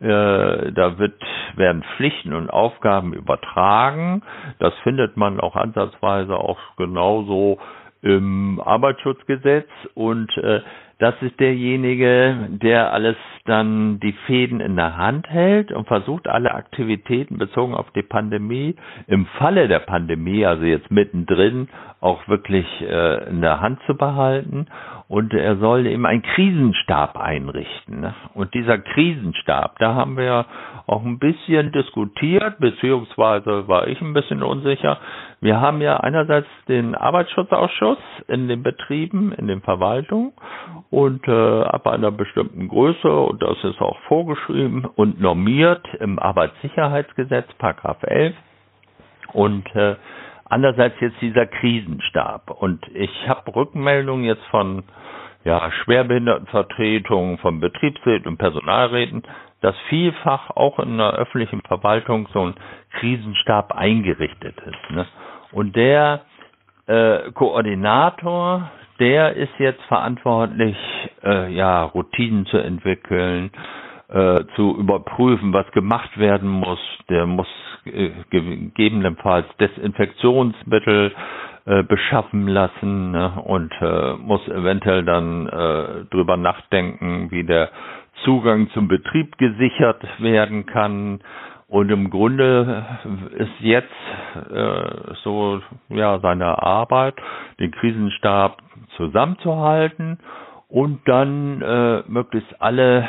äh, 0.00 0.72
da 0.72 0.98
wird, 0.98 1.22
werden 1.56 1.82
Pflichten 1.96 2.34
und 2.34 2.50
Aufgaben 2.50 3.12
übertragen. 3.14 4.22
Das 4.58 4.74
findet 4.82 5.16
man 5.16 5.40
auch 5.40 5.56
ansatzweise 5.56 6.36
auch 6.36 6.58
genauso 6.76 7.58
im 8.02 8.60
Arbeitsschutzgesetz 8.60 9.68
und 9.94 10.36
äh, 10.38 10.60
das 10.98 11.14
ist 11.20 11.38
derjenige, 11.40 12.48
der 12.48 12.90
alles 12.94 13.16
dann 13.44 14.00
die 14.00 14.14
Fäden 14.26 14.60
in 14.60 14.76
der 14.76 14.96
Hand 14.96 15.28
hält 15.28 15.70
und 15.70 15.86
versucht, 15.86 16.26
alle 16.26 16.54
Aktivitäten 16.54 17.36
bezogen 17.36 17.74
auf 17.74 17.90
die 17.90 18.02
Pandemie 18.02 18.76
im 19.06 19.26
Falle 19.38 19.68
der 19.68 19.80
Pandemie, 19.80 20.46
also 20.46 20.64
jetzt 20.64 20.90
mittendrin, 20.90 21.68
auch 22.00 22.26
wirklich 22.28 22.66
äh, 22.80 23.28
in 23.28 23.42
der 23.42 23.60
Hand 23.60 23.78
zu 23.86 23.94
behalten. 23.94 24.68
Und 25.08 25.32
er 25.32 25.56
soll 25.58 25.86
eben 25.86 26.04
einen 26.04 26.22
Krisenstab 26.22 27.16
einrichten. 27.16 28.00
Ne? 28.00 28.14
Und 28.34 28.54
dieser 28.54 28.78
Krisenstab, 28.78 29.78
da 29.78 29.94
haben 29.94 30.16
wir 30.16 30.46
auch 30.88 31.04
ein 31.04 31.20
bisschen 31.20 31.70
diskutiert, 31.70 32.58
beziehungsweise 32.58 33.68
war 33.68 33.86
ich 33.86 34.00
ein 34.00 34.14
bisschen 34.14 34.42
unsicher. 34.42 34.98
Wir 35.40 35.60
haben 35.60 35.80
ja 35.80 35.98
einerseits 35.98 36.48
den 36.66 36.96
Arbeitsschutzausschuss 36.96 37.98
in 38.26 38.48
den 38.48 38.64
Betrieben, 38.64 39.30
in 39.32 39.46
den 39.46 39.60
Verwaltungen 39.62 40.32
und 40.90 41.26
äh, 41.28 41.62
ab 41.62 41.86
einer 41.86 42.10
bestimmten 42.10 42.66
Größe, 42.66 43.08
und 43.08 43.40
das 43.42 43.62
ist 43.62 43.80
auch 43.80 43.98
vorgeschrieben 44.08 44.86
und 44.96 45.20
normiert 45.20 45.86
im 46.00 46.18
Arbeitssicherheitsgesetz, 46.18 47.46
Paragraph 47.58 48.02
11. 48.02 48.34
Und 49.32 49.66
äh, 49.76 49.94
andererseits 50.48 50.96
jetzt 51.00 51.20
dieser 51.20 51.46
Krisenstab. 51.46 52.50
Und 52.50 52.86
ich 52.94 53.28
habe 53.28 53.54
Rückmeldungen 53.54 54.24
jetzt 54.24 54.44
von 54.46 54.84
ja, 55.44 55.70
Schwerbehindertenvertretungen, 55.70 57.38
von 57.38 57.60
Betriebsräten 57.60 58.26
und 58.26 58.36
Personalräten, 58.36 59.22
dass 59.60 59.76
vielfach 59.88 60.50
auch 60.50 60.78
in 60.78 60.98
der 60.98 61.12
öffentlichen 61.12 61.62
Verwaltung 61.62 62.28
so 62.32 62.46
ein 62.46 62.54
Krisenstab 62.98 63.72
eingerichtet 63.72 64.56
ist. 64.58 64.90
Ne? 64.90 65.06
Und 65.52 65.76
der 65.76 66.22
äh, 66.86 67.30
Koordinator, 67.32 68.70
der 68.98 69.34
ist 69.34 69.52
jetzt 69.58 69.82
verantwortlich, 69.84 70.76
äh, 71.24 71.52
ja, 71.52 71.84
Routinen 71.84 72.46
zu 72.46 72.58
entwickeln, 72.58 73.50
äh, 74.08 74.44
zu 74.56 74.76
überprüfen, 74.76 75.52
was 75.52 75.70
gemacht 75.72 76.18
werden 76.18 76.48
muss. 76.48 76.78
Der 77.08 77.26
muss 77.26 77.48
gegebenenfalls 78.30 79.46
Desinfektionsmittel 79.58 81.12
äh, 81.66 81.82
beschaffen 81.82 82.46
lassen 82.48 83.10
ne? 83.12 83.32
und 83.44 83.72
äh, 83.80 84.14
muss 84.14 84.46
eventuell 84.48 85.04
dann 85.04 85.48
äh, 85.48 86.04
drüber 86.10 86.36
nachdenken, 86.36 87.30
wie 87.30 87.44
der 87.44 87.70
Zugang 88.24 88.70
zum 88.70 88.88
Betrieb 88.88 89.36
gesichert 89.38 90.02
werden 90.20 90.66
kann. 90.66 91.20
Und 91.68 91.90
im 91.90 92.10
Grunde 92.10 92.86
ist 93.36 93.50
jetzt 93.60 93.90
äh, 94.52 95.14
so 95.24 95.60
ja 95.88 96.20
seine 96.20 96.62
Arbeit, 96.62 97.14
den 97.58 97.72
Krisenstab 97.72 98.62
zusammenzuhalten 98.96 100.18
und 100.68 101.00
dann 101.06 101.60
äh, 101.62 102.02
möglichst 102.06 102.60
alle 102.62 103.08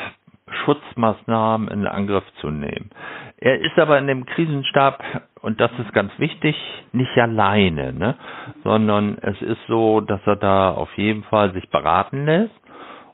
Schutzmaßnahmen 0.63 1.67
in 1.69 1.87
Angriff 1.87 2.23
zu 2.41 2.49
nehmen. 2.49 2.89
Er 3.37 3.59
ist 3.59 3.77
aber 3.77 3.97
in 3.99 4.07
dem 4.07 4.25
Krisenstab, 4.25 5.03
und 5.41 5.59
das 5.61 5.71
ist 5.79 5.93
ganz 5.93 6.11
wichtig, 6.17 6.55
nicht 6.91 7.17
alleine, 7.17 7.93
ne? 7.93 8.15
sondern 8.63 9.17
es 9.21 9.41
ist 9.41 9.59
so, 9.67 10.01
dass 10.01 10.21
er 10.25 10.37
da 10.37 10.71
auf 10.71 10.91
jeden 10.97 11.23
Fall 11.23 11.53
sich 11.53 11.69
beraten 11.69 12.25
lässt 12.25 12.55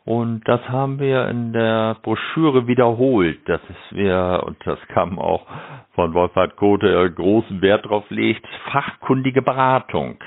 und 0.06 0.46
das 0.50 0.60
haben 0.68 1.00
wir 1.00 1.30
in 1.30 1.54
der 1.54 1.96
Broschüre 2.02 2.68
wiederholt, 2.68 3.48
dass 3.48 3.62
wir, 3.92 4.44
und 4.46 4.58
das 4.66 4.78
kam 4.90 5.18
auch 5.18 5.46
von 5.96 6.14
Wolfhard 6.14 6.58
Kote, 6.58 7.10
großen 7.12 7.62
Wert 7.62 7.86
drauf 7.88 8.04
legt, 8.10 8.46
fachkundige 8.70 9.42
Beratung 9.42 10.18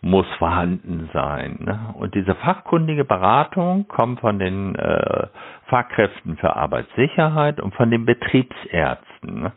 muss 0.00 0.26
vorhanden 0.38 1.08
sein. 1.12 1.58
Ne? 1.60 1.94
Und 1.94 2.14
diese 2.16 2.34
fachkundige 2.34 3.04
Beratung 3.04 3.86
kommt 3.86 4.18
von 4.18 4.40
den 4.40 4.74
äh, 4.74 5.28
Fachkräften 5.74 6.36
für 6.36 6.54
Arbeitssicherheit 6.54 7.58
und 7.58 7.74
von 7.74 7.90
den 7.90 8.06
Betriebsärzten. 8.06 9.50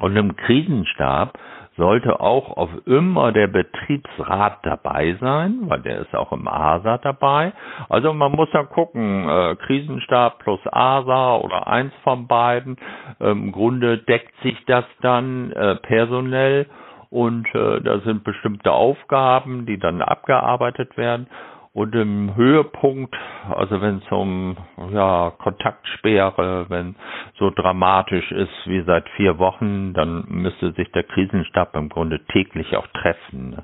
Und 0.00 0.16
im 0.16 0.34
Krisenstab 0.34 1.38
sollte 1.76 2.20
auch 2.20 2.56
auf 2.56 2.70
immer 2.86 3.32
der 3.32 3.48
Betriebsrat 3.48 4.60
dabei 4.62 5.14
sein, 5.20 5.58
weil 5.64 5.82
der 5.82 5.98
ist 6.00 6.14
auch 6.14 6.32
im 6.32 6.48
ASA 6.48 6.96
dabei. 6.96 7.52
Also 7.90 8.14
man 8.14 8.32
muss 8.32 8.48
ja 8.54 8.62
gucken, 8.64 9.28
äh, 9.28 9.56
Krisenstab 9.56 10.38
plus 10.38 10.60
ASA 10.64 11.36
oder 11.36 11.66
eins 11.66 11.92
von 12.02 12.26
beiden. 12.26 12.78
Im 13.20 13.52
Grunde 13.52 13.98
deckt 13.98 14.34
sich 14.42 14.56
das 14.64 14.86
dann 15.02 15.52
äh, 15.52 15.74
personell 15.76 16.66
und 17.10 17.46
äh, 17.54 17.82
da 17.82 18.00
sind 18.00 18.24
bestimmte 18.24 18.72
Aufgaben, 18.72 19.66
die 19.66 19.78
dann 19.78 20.00
abgearbeitet 20.00 20.96
werden. 20.96 21.26
Und 21.74 21.94
im 21.94 22.36
Höhepunkt, 22.36 23.16
also 23.48 23.80
wenn 23.80 23.98
es 23.98 24.12
um 24.12 24.58
ja, 24.92 25.32
Kontaktsperre, 25.38 26.66
wenn 26.68 26.96
so 27.38 27.48
dramatisch 27.48 28.30
ist 28.30 28.52
wie 28.66 28.82
seit 28.82 29.08
vier 29.16 29.38
Wochen, 29.38 29.94
dann 29.94 30.26
müsste 30.28 30.72
sich 30.72 30.92
der 30.92 31.04
Krisenstab 31.04 31.74
im 31.74 31.88
Grunde 31.88 32.20
täglich 32.26 32.76
auch 32.76 32.86
treffen. 32.88 33.56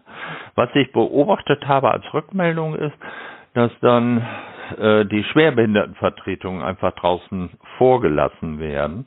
Was 0.54 0.70
ich 0.74 0.90
beobachtet 0.92 1.68
habe 1.68 1.90
als 1.90 2.14
Rückmeldung 2.14 2.76
ist, 2.76 2.96
dass 3.52 3.72
dann 3.80 4.26
äh, 4.78 5.04
die 5.04 5.24
Schwerbehindertenvertretungen 5.24 6.62
einfach 6.62 6.92
draußen 6.92 7.50
vorgelassen 7.76 8.58
werden 8.58 9.06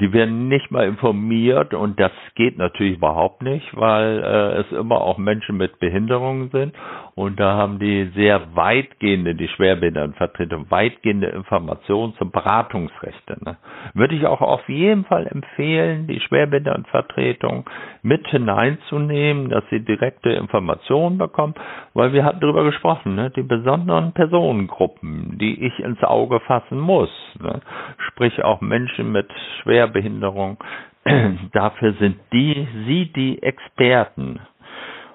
die 0.00 0.12
werden 0.12 0.48
nicht 0.48 0.70
mal 0.72 0.88
informiert 0.88 1.72
und 1.72 2.00
das 2.00 2.10
geht 2.34 2.58
natürlich 2.58 2.96
überhaupt 2.96 3.42
nicht, 3.42 3.64
weil 3.76 4.22
äh, 4.24 4.60
es 4.60 4.72
immer 4.72 5.00
auch 5.00 5.18
Menschen 5.18 5.56
mit 5.56 5.78
Behinderungen 5.78 6.50
sind 6.50 6.74
und 7.14 7.38
da 7.38 7.54
haben 7.54 7.78
die 7.78 8.10
sehr 8.16 8.56
weitgehende, 8.56 9.36
die 9.36 9.46
Schwerbehindertenvertretung, 9.46 10.68
weitgehende 10.68 11.28
Informationen 11.28 12.14
zum 12.14 12.32
Beratungsrechte. 12.32 13.36
Ne? 13.44 13.56
Würde 13.94 14.16
ich 14.16 14.26
auch 14.26 14.40
auf 14.40 14.68
jeden 14.68 15.04
Fall 15.04 15.28
empfehlen, 15.28 16.08
die 16.08 16.18
Schwerbehindertenvertretung 16.18 17.70
mit 18.02 18.26
hineinzunehmen, 18.26 19.48
dass 19.48 19.62
sie 19.70 19.84
direkte 19.84 20.30
Informationen 20.30 21.16
bekommen, 21.16 21.54
weil 21.94 22.12
wir 22.12 22.24
hatten 22.24 22.40
darüber 22.40 22.64
gesprochen, 22.64 23.14
ne? 23.14 23.30
die 23.30 23.42
besonderen 23.42 24.12
Personengruppen, 24.12 25.38
die 25.38 25.64
ich 25.64 25.78
ins 25.78 26.02
Auge 26.02 26.40
fassen 26.40 26.80
muss, 26.80 27.10
ne? 27.40 27.60
sprich 28.08 28.42
auch 28.42 28.60
Menschen 28.60 29.12
mit 29.12 29.30
schwer 29.62 29.83
Schwerbehinderung. 29.84 30.58
Dafür 31.52 31.92
sind 31.94 32.18
die, 32.32 32.66
sie 32.86 33.12
die 33.12 33.42
Experten. 33.42 34.40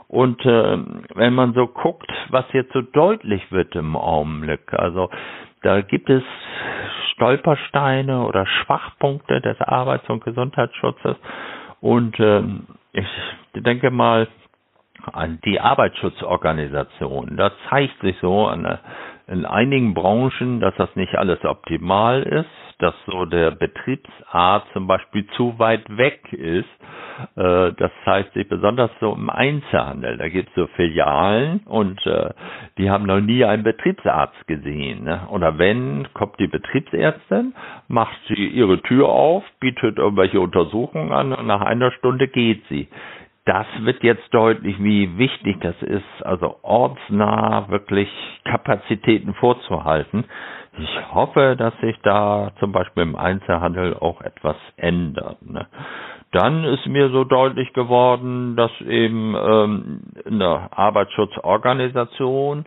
Und 0.07 0.43
äh, 0.45 0.77
wenn 1.15 1.33
man 1.33 1.53
so 1.53 1.67
guckt, 1.67 2.11
was 2.29 2.45
jetzt 2.53 2.73
so 2.73 2.81
deutlich 2.81 3.51
wird 3.51 3.75
im 3.75 3.95
Augenblick, 3.95 4.73
also 4.73 5.09
da 5.61 5.81
gibt 5.81 6.09
es 6.09 6.23
Stolpersteine 7.13 8.25
oder 8.25 8.45
Schwachpunkte 8.45 9.41
des 9.41 9.59
Arbeits- 9.61 10.09
und 10.09 10.23
Gesundheitsschutzes. 10.23 11.15
Und 11.81 12.19
äh, 12.19 12.41
ich 12.93 13.05
denke 13.55 13.91
mal 13.91 14.27
an 15.13 15.39
die 15.45 15.59
Arbeitsschutzorganisation. 15.59 17.37
Da 17.37 17.51
zeigt 17.69 17.99
sich 18.01 18.17
so 18.19 18.47
an, 18.47 18.79
in 19.27 19.45
einigen 19.45 19.93
Branchen, 19.93 20.59
dass 20.59 20.75
das 20.75 20.93
nicht 20.95 21.15
alles 21.15 21.43
optimal 21.45 22.23
ist 22.23 22.68
dass 22.79 22.95
so 23.05 23.25
der 23.25 23.51
Betriebsart 23.51 24.65
zum 24.73 24.87
Beispiel 24.87 25.27
zu 25.35 25.59
weit 25.59 25.83
weg 25.97 26.31
ist. 26.33 26.67
Äh, 27.35 27.73
das 27.73 27.91
zeigt 28.05 28.33
sich 28.33 28.47
besonders 28.47 28.89
so 28.99 29.13
im 29.13 29.29
Einzelhandel. 29.29 30.17
Da 30.17 30.29
gibt 30.29 30.49
es 30.49 30.55
so 30.55 30.67
Filialen 30.75 31.59
und 31.65 32.05
äh, 32.07 32.29
die 32.77 32.89
haben 32.89 33.05
noch 33.05 33.19
nie 33.19 33.43
einen 33.43 33.63
Betriebsarzt 33.63 34.47
gesehen. 34.47 35.03
Ne? 35.03 35.27
Oder 35.29 35.57
wenn, 35.57 36.07
kommt 36.13 36.39
die 36.39 36.47
Betriebsärztin, 36.47 37.53
macht 37.89 38.17
sie 38.29 38.47
ihre 38.47 38.81
Tür 38.81 39.09
auf, 39.09 39.43
bietet 39.59 39.97
irgendwelche 39.97 40.39
Untersuchungen 40.39 41.11
an 41.11 41.33
und 41.33 41.47
nach 41.47 41.61
einer 41.61 41.91
Stunde 41.91 42.27
geht 42.27 42.63
sie 42.69 42.87
das 43.45 43.65
wird 43.79 44.03
jetzt 44.03 44.31
deutlich, 44.31 44.75
wie 44.83 45.17
wichtig 45.17 45.57
das 45.61 45.73
ist, 45.81 46.03
also 46.23 46.57
ortsnah 46.61 47.67
wirklich 47.69 48.07
Kapazitäten 48.45 49.33
vorzuhalten. 49.33 50.25
Ich 50.81 51.13
hoffe, 51.13 51.55
dass 51.57 51.73
sich 51.81 51.97
da 52.03 52.51
zum 52.59 52.71
Beispiel 52.71 53.03
im 53.03 53.15
Einzelhandel 53.15 53.95
auch 53.95 54.21
etwas 54.21 54.55
ändert. 54.77 55.41
Ne? 55.41 55.67
Dann 56.31 56.63
ist 56.63 56.85
mir 56.85 57.09
so 57.09 57.23
deutlich 57.23 57.73
geworden, 57.73 58.55
dass 58.55 58.71
eben 58.81 59.35
ähm, 59.35 60.01
in 60.25 60.39
der 60.39 60.69
Arbeitsschutzorganisation 60.71 62.65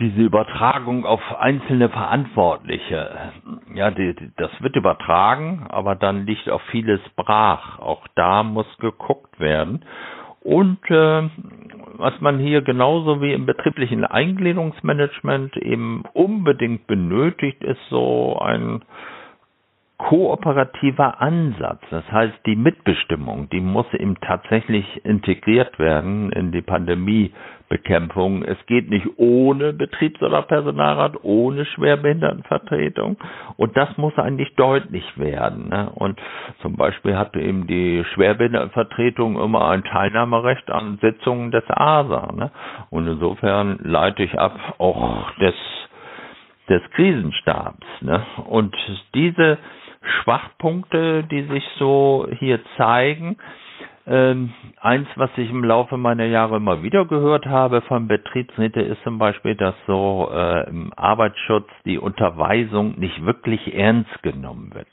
diese 0.00 0.20
Übertragung 0.20 1.06
auf 1.06 1.20
einzelne 1.38 1.88
Verantwortliche, 1.88 3.32
ja, 3.74 3.90
die, 3.90 4.14
die, 4.14 4.30
das 4.36 4.50
wird 4.60 4.76
übertragen, 4.76 5.66
aber 5.70 5.94
dann 5.94 6.26
liegt 6.26 6.50
auch 6.50 6.60
vieles 6.70 7.00
brach. 7.14 7.78
Auch 7.78 8.06
da 8.14 8.42
muss 8.42 8.66
geguckt 8.78 9.40
werden. 9.40 9.84
Und 10.40 10.78
äh, 10.90 11.28
was 11.98 12.20
man 12.20 12.38
hier 12.38 12.62
genauso 12.62 13.20
wie 13.20 13.32
im 13.32 13.46
betrieblichen 13.46 14.04
Eingliederungsmanagement 14.04 15.56
eben 15.56 16.02
unbedingt 16.12 16.86
benötigt, 16.86 17.62
ist 17.62 17.80
so 17.90 18.38
ein 18.38 18.82
kooperativer 19.98 21.20
Ansatz. 21.20 21.80
Das 21.90 22.10
heißt, 22.10 22.34
die 22.44 22.56
Mitbestimmung, 22.56 23.48
die 23.50 23.60
muss 23.60 23.86
eben 23.94 24.16
tatsächlich 24.20 24.84
integriert 25.04 25.78
werden 25.78 26.30
in 26.32 26.52
die 26.52 26.60
Pandemiebekämpfung. 26.60 28.42
Es 28.42 28.58
geht 28.66 28.90
nicht 28.90 29.06
ohne 29.16 29.72
Betriebs- 29.72 30.22
oder 30.22 30.42
Personalrat, 30.42 31.14
ohne 31.22 31.64
Schwerbehindertenvertretung. 31.64 33.16
Und 33.56 33.76
das 33.76 33.96
muss 33.96 34.16
eigentlich 34.18 34.54
deutlich 34.56 35.18
werden. 35.18 35.70
Ne? 35.70 35.90
Und 35.94 36.20
zum 36.60 36.76
Beispiel 36.76 37.16
hatte 37.16 37.40
eben 37.40 37.66
die 37.66 38.04
Schwerbehindertenvertretung 38.14 39.40
immer 39.40 39.70
ein 39.70 39.82
Teilnahmerecht 39.82 40.70
an 40.70 40.98
Sitzungen 41.00 41.50
des 41.52 41.64
ASA. 41.68 42.32
Ne? 42.36 42.50
Und 42.90 43.08
insofern 43.08 43.78
leite 43.82 44.22
ich 44.22 44.38
ab 44.38 44.58
auch 44.78 45.30
des 45.40 45.54
des 46.68 46.82
Krisenstabs. 46.96 47.86
Ne? 48.00 48.26
Und 48.48 48.74
diese 49.14 49.58
Schwachpunkte, 50.06 51.24
die 51.24 51.42
sich 51.42 51.64
so 51.78 52.26
hier 52.38 52.60
zeigen. 52.76 53.36
Ähm, 54.08 54.52
eins, 54.80 55.08
was 55.16 55.30
ich 55.36 55.50
im 55.50 55.64
Laufe 55.64 55.96
meiner 55.96 56.26
Jahre 56.26 56.56
immer 56.56 56.82
wieder 56.84 57.06
gehört 57.06 57.46
habe 57.46 57.80
von 57.82 58.06
Betriebsräte, 58.06 58.80
ist 58.80 59.02
zum 59.02 59.18
Beispiel, 59.18 59.56
dass 59.56 59.74
so 59.88 60.30
äh, 60.32 60.68
im 60.68 60.92
Arbeitsschutz 60.94 61.68
die 61.84 61.98
Unterweisung 61.98 62.98
nicht 63.00 63.24
wirklich 63.24 63.74
ernst 63.74 64.22
genommen 64.22 64.72
wird. 64.74 64.88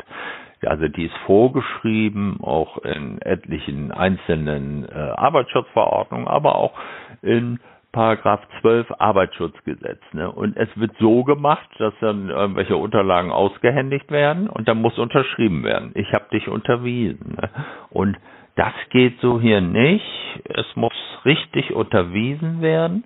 Also 0.65 0.88
die 0.88 1.06
ist 1.06 1.17
vorgeschrieben, 1.26 2.39
auch 2.41 2.78
in 2.80 3.21
etlichen 3.21 3.91
einzelnen 3.91 4.88
äh, 4.89 4.93
Arbeitsschutzverordnungen, 4.93 6.28
aber 6.28 6.56
auch 6.56 6.73
in 7.21 7.60
Paragraph 7.93 8.41
12 8.62 8.91
Arbeitsschutzgesetz. 8.97 10.01
Ne? 10.12 10.29
Und 10.29 10.58
es 10.58 10.67
wird 10.75 10.91
so 10.99 11.23
gemacht, 11.23 11.69
dass 11.77 11.93
dann 12.01 12.29
irgendwelche 12.29 12.75
Unterlagen 12.75 13.32
ausgehändigt 13.32 14.12
werden 14.12 14.49
und 14.49 14.67
dann 14.67 14.82
muss 14.82 14.97
unterschrieben 14.97 15.63
werden. 15.63 15.91
Ich 15.93 16.12
habe 16.12 16.25
dich 16.34 16.49
unterwiesen. 16.49 17.38
Ne? 17.39 17.49
Und 17.91 18.17
das 18.56 18.73
geht 18.89 19.19
so 19.21 19.39
hier 19.39 19.62
nicht. 19.62 20.03
Es 20.49 20.65
muss 20.75 20.93
richtig 21.23 21.73
unterwiesen 21.73 22.62
werden. 22.62 23.06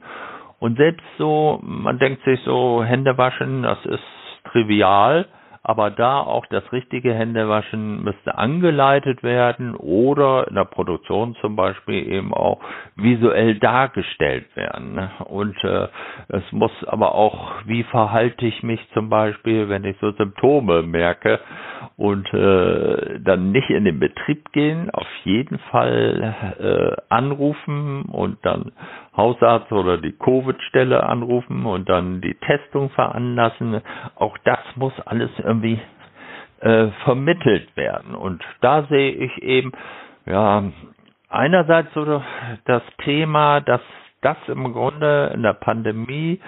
Und 0.60 0.78
selbst 0.78 1.06
so, 1.17 1.60
man 1.62 2.00
denkt 2.00 2.23
sich 2.23 2.39
so, 2.41 2.84
Hände 2.84 3.17
waschen, 3.17 3.63
das 3.63 3.86
ist 3.86 4.04
trivial 4.52 5.28
aber 5.67 5.91
da 5.91 6.21
auch 6.21 6.45
das 6.45 6.63
richtige 6.71 7.13
Händewaschen 7.13 8.01
müsste 8.01 8.38
angeleitet 8.38 9.21
werden 9.21 9.75
oder 9.75 10.47
in 10.47 10.56
der 10.56 10.63
Produktion 10.63 11.36
zum 11.41 11.58
Beispiel 11.58 12.08
eben 12.10 12.34
auch 12.34 12.62
visuell 12.95 13.60
dargestellt 13.60 14.45
werden. 14.56 14.95
Ne? 14.95 15.12
Und 15.25 15.62
äh, 15.65 15.89
es 16.30 16.43
muss 16.53 16.71
aber 16.86 17.15
auch, 17.15 17.51
wie 17.65 17.84
verhalte 17.84 18.45
ich 18.45 18.63
mich 18.63 18.80
zum 18.93 19.10
Beispiel, 19.10 19.67
wenn 19.67 19.84
ich 19.84 19.97
so 19.99 20.12
Symptome 20.13 20.84
merke 20.84 21.41
und 21.97 22.34
äh, 22.34 23.19
dann 23.19 23.51
nicht 23.51 23.69
in 23.69 23.84
den 23.84 23.99
Betrieb 23.99 24.53
gehen, 24.53 24.89
auf 24.91 25.08
jeden 25.25 25.60
Fall 25.69 26.34
äh, 26.60 27.01
anrufen 27.13 28.03
und 28.03 28.38
dann 28.43 28.71
Hausarzt 29.17 29.71
oder 29.71 29.97
die 29.97 30.13
Covid-Stelle 30.13 31.03
anrufen 31.03 31.65
und 31.65 31.89
dann 31.89 32.21
die 32.21 32.36
Testung 32.36 32.89
veranlassen. 32.91 33.82
Auch 34.15 34.38
das 34.45 34.60
muss 34.75 34.93
alles 35.06 35.32
irgendwie 35.39 35.80
äh, 36.62 36.88
vermittelt 37.03 37.75
werden. 37.75 38.15
Und 38.15 38.43
da 38.62 38.84
sehe 38.84 39.12
ich 39.12 39.41
eben, 39.41 39.71
ja, 40.25 40.63
einerseits 41.30 41.93
so 41.93 42.21
das 42.65 42.84
Thema, 43.03 43.60
dass 43.62 43.82
das 44.21 44.38
im 44.47 44.71
Grunde 44.73 45.32
in 45.34 45.43
der 45.43 45.53
Pandemie 45.53 46.39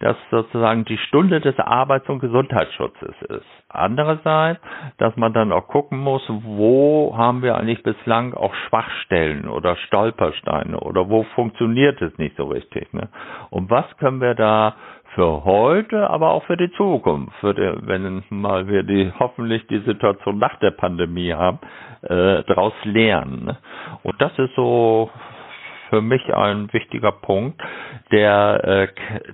dass 0.00 0.16
sozusagen 0.30 0.84
die 0.84 0.98
Stunde 0.98 1.40
des 1.40 1.58
Arbeits- 1.58 2.08
und 2.08 2.20
Gesundheitsschutzes 2.20 3.14
ist. 3.28 3.46
Andererseits, 3.68 4.60
dass 4.98 5.16
man 5.16 5.32
dann 5.32 5.52
auch 5.52 5.66
gucken 5.68 5.98
muss, 5.98 6.22
wo 6.28 7.14
haben 7.16 7.42
wir 7.42 7.56
eigentlich 7.56 7.82
bislang 7.82 8.32
auch 8.34 8.54
Schwachstellen 8.68 9.48
oder 9.48 9.76
Stolpersteine 9.76 10.78
oder 10.78 11.08
wo 11.08 11.24
funktioniert 11.34 12.00
es 12.00 12.16
nicht 12.18 12.36
so 12.36 12.46
richtig. 12.46 12.92
Ne? 12.94 13.08
Und 13.50 13.70
was 13.70 13.84
können 13.98 14.20
wir 14.20 14.34
da 14.34 14.76
für 15.14 15.44
heute, 15.44 16.08
aber 16.08 16.30
auch 16.30 16.44
für 16.44 16.56
die 16.56 16.70
Zukunft, 16.72 17.32
für 17.40 17.52
die, 17.52 17.86
wenn 17.86 18.22
mal 18.30 18.68
wir 18.68 18.84
die 18.84 19.12
hoffentlich 19.18 19.66
die 19.66 19.80
Situation 19.80 20.38
nach 20.38 20.56
der 20.60 20.70
Pandemie 20.70 21.32
haben, 21.32 21.58
äh, 22.02 22.44
daraus 22.44 22.74
lernen. 22.84 23.46
Ne? 23.46 23.56
Und 24.04 24.20
das 24.22 24.38
ist 24.38 24.54
so 24.54 25.10
für 25.88 26.00
mich 26.00 26.34
ein 26.34 26.72
wichtiger 26.72 27.12
Punkt, 27.12 27.60
der 28.12 28.64
äh, 28.64 28.88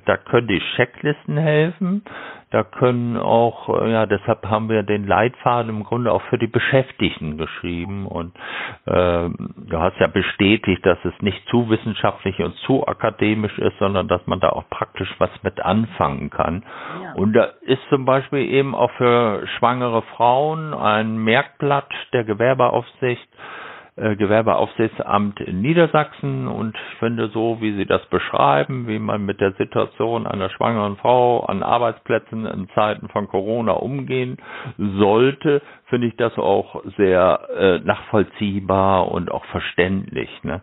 da 0.07 0.17
können 0.17 0.49
die 0.49 0.63
Checklisten 0.77 1.37
helfen, 1.37 2.03
da 2.51 2.63
können 2.63 3.17
auch, 3.17 3.69
äh, 3.81 3.91
ja, 3.91 4.07
deshalb 4.07 4.47
haben 4.47 4.69
wir 4.69 4.85
den 4.85 5.07
Leitfaden 5.09 5.69
im 5.71 5.83
Grunde 5.83 6.13
auch 6.13 6.23
für 6.31 6.39
die 6.39 6.47
Beschäftigten 6.47 7.37
geschrieben 7.37 8.07
und 8.07 8.33
äh, 8.87 9.29
du 9.29 9.79
hast 9.81 9.99
ja 9.99 10.07
bestätigt, 10.07 10.87
dass 10.87 10.99
es 11.05 11.13
nicht 11.21 11.45
zu 11.49 11.69
wissenschaftlich 11.69 12.39
und 12.41 12.55
zu 12.59 12.87
akademisch 12.87 13.59
ist, 13.59 13.77
sondern 13.79 14.07
dass 14.07 14.25
man 14.27 14.39
da 14.39 14.51
auch 14.51 14.69
praktisch 14.71 15.13
was 15.19 15.31
mit 15.43 15.61
anfangen 15.61 16.31
kann. 16.31 16.65
Ja. 17.03 17.15
Und 17.15 17.33
da 17.33 17.49
ist 17.63 17.83
zum 17.89 18.05
Beispiel 18.05 18.49
eben 18.49 18.75
auch 18.77 18.91
für 18.93 19.45
schwangere 19.59 20.03
Frauen 20.17 20.75
ein 20.75 21.17
Merkblatt 21.19 21.89
der 22.13 22.23
Gewerbeaufsicht 22.23 23.29
Gewerbeaufsichtsamt 23.97 25.39
in 25.41 25.61
Niedersachsen 25.61 26.49
und 26.49 26.77
finde 26.99 27.29
so, 27.29 27.59
wie 27.61 27.75
Sie 27.77 27.87
das 27.87 28.05
beschreiben, 28.07 28.89
wie 28.89 28.99
man 28.99 29.25
mit 29.25 29.41
der 29.41 29.53
Situation 29.53 30.27
einer 30.27 30.51
schwangeren 30.51 30.97
Frau 30.97 31.45
an 31.45 31.63
Arbeitsplätzen 31.63 32.45
in 32.45 32.69
Zeiten 32.75 33.09
von 33.09 33.29
Corona 33.29 33.73
umgehen 33.73 34.39
sollte, 34.79 35.63
finde 35.87 36.09
ich 36.09 36.17
das 36.17 36.37
auch 36.39 36.83
sehr 36.97 37.49
äh, 37.57 37.79
nachvollziehbar 37.87 39.13
und 39.13 39.31
auch 39.31 39.45
verständlich. 39.47 40.29
Ne? 40.43 40.61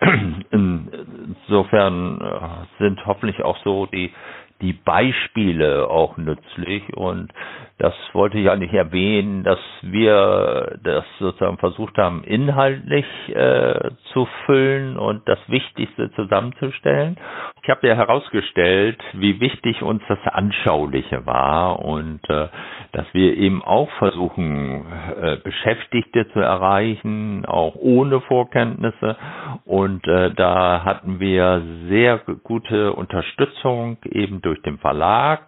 Insofern 0.50 2.20
äh, 2.22 2.82
sind 2.82 3.04
hoffentlich 3.04 3.42
auch 3.42 3.58
so 3.64 3.84
die 3.84 4.12
die 4.60 4.72
Beispiele 4.72 5.88
auch 5.88 6.16
nützlich 6.16 6.82
und 6.96 7.32
das 7.78 7.92
wollte 8.14 8.38
ich 8.38 8.48
eigentlich 8.48 8.72
erwähnen, 8.72 9.44
dass 9.44 9.58
wir 9.82 10.78
das 10.82 11.04
sozusagen 11.18 11.58
versucht 11.58 11.98
haben, 11.98 12.24
inhaltlich 12.24 13.04
äh, 13.34 13.90
zu 14.14 14.26
füllen 14.46 14.96
und 14.96 15.28
das 15.28 15.38
Wichtigste 15.48 16.10
zusammenzustellen. 16.12 17.18
Ich 17.62 17.68
habe 17.68 17.86
ja 17.86 17.94
herausgestellt, 17.94 18.98
wie 19.12 19.40
wichtig 19.40 19.82
uns 19.82 20.02
das 20.08 20.18
Anschauliche 20.24 21.26
war 21.26 21.80
und 21.80 22.20
äh, 22.30 22.48
dass 22.92 23.06
wir 23.12 23.36
eben 23.36 23.62
auch 23.62 23.90
versuchen, 23.98 24.86
äh, 25.20 25.36
Beschäftigte 25.44 26.28
zu 26.32 26.40
erreichen, 26.40 27.44
auch 27.44 27.74
ohne 27.74 28.22
Vorkenntnisse. 28.22 29.16
Und 29.64 30.06
äh, 30.06 30.32
da 30.34 30.84
hatten 30.84 31.20
wir 31.20 31.62
sehr 31.88 32.18
gute 32.42 32.92
Unterstützung 32.92 33.96
eben 34.04 34.42
durch 34.42 34.60
den 34.62 34.78
Verlag. 34.78 35.40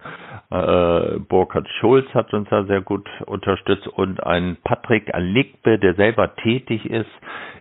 Äh, 0.50 1.18
Burkhard 1.28 1.68
Schulz 1.80 2.06
hat 2.14 2.32
uns 2.32 2.48
da 2.48 2.64
sehr 2.64 2.80
gut 2.80 3.06
unterstützt 3.26 3.86
und 3.88 4.22
ein 4.24 4.56
Patrick 4.64 5.12
Alikbe, 5.14 5.78
der 5.78 5.94
selber 5.94 6.34
tätig 6.36 6.86
ist 6.88 7.10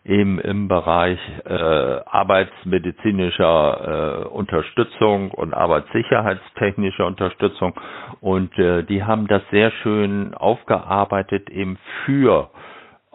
eben 0.05 0.39
im 0.39 0.67
Bereich 0.67 1.19
äh, 1.45 1.53
arbeitsmedizinischer 1.53 4.23
äh, 4.23 4.27
Unterstützung 4.27 5.31
und 5.31 5.53
arbeitssicherheitstechnischer 5.53 7.05
Unterstützung 7.05 7.73
und 8.21 8.57
äh, 8.57 8.83
die 8.83 9.03
haben 9.03 9.27
das 9.27 9.41
sehr 9.51 9.71
schön 9.83 10.33
aufgearbeitet 10.33 11.49
eben 11.49 11.77
für 12.05 12.49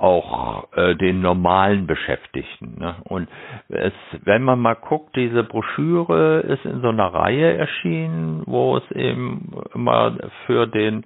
auch 0.02 0.66
äh, 0.76 0.96
den 0.96 1.20
normalen 1.20 1.86
Beschäftigten. 1.86 2.76
Ne? 2.78 2.96
Und 3.04 3.28
es, 3.68 3.92
wenn 4.24 4.42
man 4.42 4.58
mal 4.58 4.74
guckt, 4.74 5.14
diese 5.14 5.44
Broschüre 5.44 6.40
ist 6.40 6.64
in 6.64 6.80
so 6.80 6.88
einer 6.88 7.14
Reihe 7.14 7.56
erschienen, 7.56 8.42
wo 8.46 8.76
es 8.76 8.90
eben 8.90 9.52
immer 9.74 10.16
für 10.46 10.66
den 10.66 11.04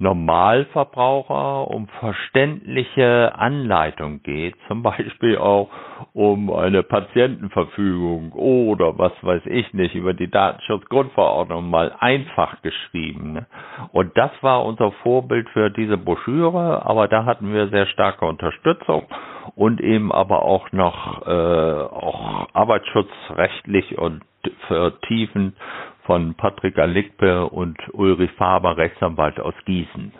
Normalverbraucher 0.00 1.68
um 1.68 1.88
verständliche 1.98 3.32
Anleitung 3.36 4.22
geht, 4.22 4.54
zum 4.68 4.82
Beispiel 4.84 5.36
auch 5.38 5.68
um 6.12 6.52
eine 6.52 6.84
Patientenverfügung 6.84 8.30
oder 8.32 8.96
was 8.96 9.12
weiß 9.22 9.42
ich 9.46 9.72
nicht, 9.74 9.96
über 9.96 10.14
die 10.14 10.30
Datenschutzgrundverordnung 10.30 11.68
mal 11.68 11.92
einfach 11.98 12.62
geschrieben. 12.62 13.44
Und 13.90 14.16
das 14.16 14.30
war 14.40 14.64
unser 14.64 14.92
Vorbild 15.02 15.48
für 15.50 15.68
diese 15.70 15.98
Broschüre, 15.98 16.86
aber 16.86 17.08
da 17.08 17.24
hatten 17.24 17.52
wir 17.52 17.66
sehr 17.68 17.86
starke 17.86 18.24
Unterstützung 18.24 19.02
und 19.56 19.80
eben 19.80 20.12
aber 20.12 20.42
auch 20.42 20.70
noch 20.70 21.26
äh, 21.26 21.30
auch 21.30 22.46
arbeitsschutzrechtlich 22.52 23.98
und 23.98 24.22
vertiefend 24.68 25.56
von 26.08 26.32
Patrick 26.34 26.78
Alikpe 26.78 27.50
und 27.50 27.76
Ulrich 27.92 28.30
Faber, 28.38 28.78
Rechtsanwalt 28.78 29.38
aus 29.38 29.52
Gießen. 29.66 30.10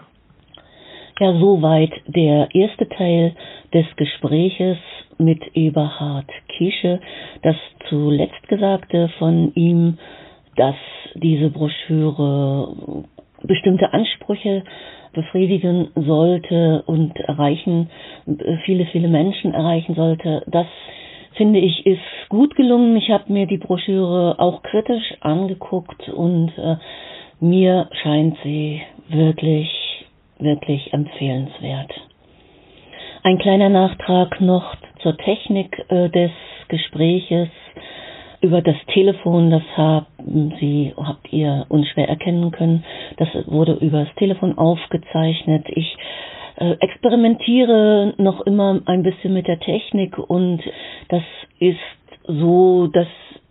Ja, 1.18 1.32
soweit 1.32 1.90
der 2.06 2.48
erste 2.52 2.86
Teil 2.90 3.34
des 3.72 3.86
Gespräches 3.96 4.76
mit 5.16 5.40
Eberhard 5.56 6.30
Kische. 6.46 7.00
Das 7.42 7.56
zuletzt 7.88 8.46
Gesagte 8.48 9.08
von 9.18 9.54
ihm, 9.54 9.96
dass 10.56 10.76
diese 11.14 11.48
Broschüre 11.48 13.04
bestimmte 13.44 13.90
Ansprüche 13.90 14.64
befriedigen 15.14 15.88
sollte 15.94 16.82
und 16.84 17.18
erreichen, 17.18 17.88
viele, 18.66 18.84
viele 18.92 19.08
Menschen 19.08 19.54
erreichen 19.54 19.94
sollte, 19.94 20.44
das 20.48 20.66
finde 21.36 21.60
ich, 21.60 21.86
ist 21.86 22.00
gut 22.28 22.54
gelungen. 22.56 22.96
Ich 22.96 23.10
habe 23.10 23.32
mir 23.32 23.46
die 23.46 23.58
Broschüre 23.58 24.36
auch 24.38 24.62
kritisch 24.62 25.14
angeguckt 25.20 26.08
und 26.08 26.52
äh, 26.58 26.76
mir 27.40 27.88
scheint 28.02 28.36
sie 28.42 28.82
wirklich, 29.08 29.70
wirklich 30.38 30.92
empfehlenswert. 30.92 31.92
Ein 33.22 33.38
kleiner 33.38 33.68
Nachtrag 33.68 34.40
noch 34.40 34.76
zur 35.02 35.16
Technik 35.16 35.76
äh, 35.88 36.08
des 36.08 36.30
Gespräches 36.68 37.48
über 38.40 38.62
das 38.62 38.76
Telefon, 38.92 39.50
das 39.50 39.62
haben 39.76 40.54
Sie, 40.60 40.94
habt 40.96 41.32
ihr 41.32 41.66
unschwer 41.68 42.08
erkennen 42.08 42.52
können. 42.52 42.84
Das 43.16 43.28
wurde 43.46 43.72
über 43.74 44.04
das 44.04 44.14
Telefon 44.14 44.56
aufgezeichnet. 44.56 45.66
Ich 45.70 45.96
experimentiere 46.80 48.14
noch 48.18 48.40
immer 48.42 48.80
ein 48.86 49.02
bisschen 49.02 49.34
mit 49.34 49.46
der 49.46 49.60
Technik 49.60 50.18
und 50.18 50.62
das 51.08 51.22
ist 51.58 51.78
so, 52.26 52.88
dass 52.88 53.06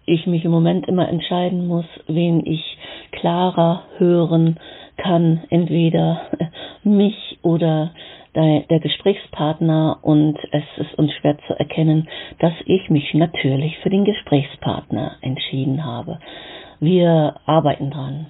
ich 0.05 0.25
mich 0.25 0.45
im 0.45 0.51
Moment 0.51 0.87
immer 0.87 1.07
entscheiden 1.09 1.67
muss, 1.67 1.85
wen 2.07 2.45
ich 2.45 2.77
klarer 3.11 3.83
hören 3.97 4.57
kann, 4.97 5.43
entweder 5.49 6.21
mich 6.83 7.39
oder 7.41 7.91
der, 8.35 8.61
der 8.69 8.79
Gesprächspartner 8.79 9.99
und 10.01 10.37
es 10.51 10.63
ist 10.77 10.97
uns 10.97 11.11
schwer 11.13 11.37
zu 11.47 11.53
erkennen, 11.57 12.07
dass 12.39 12.53
ich 12.65 12.89
mich 12.89 13.13
natürlich 13.13 13.77
für 13.79 13.89
den 13.89 14.05
Gesprächspartner 14.05 15.17
entschieden 15.21 15.85
habe. 15.85 16.19
Wir 16.79 17.35
arbeiten 17.45 17.89
dran. 17.89 18.27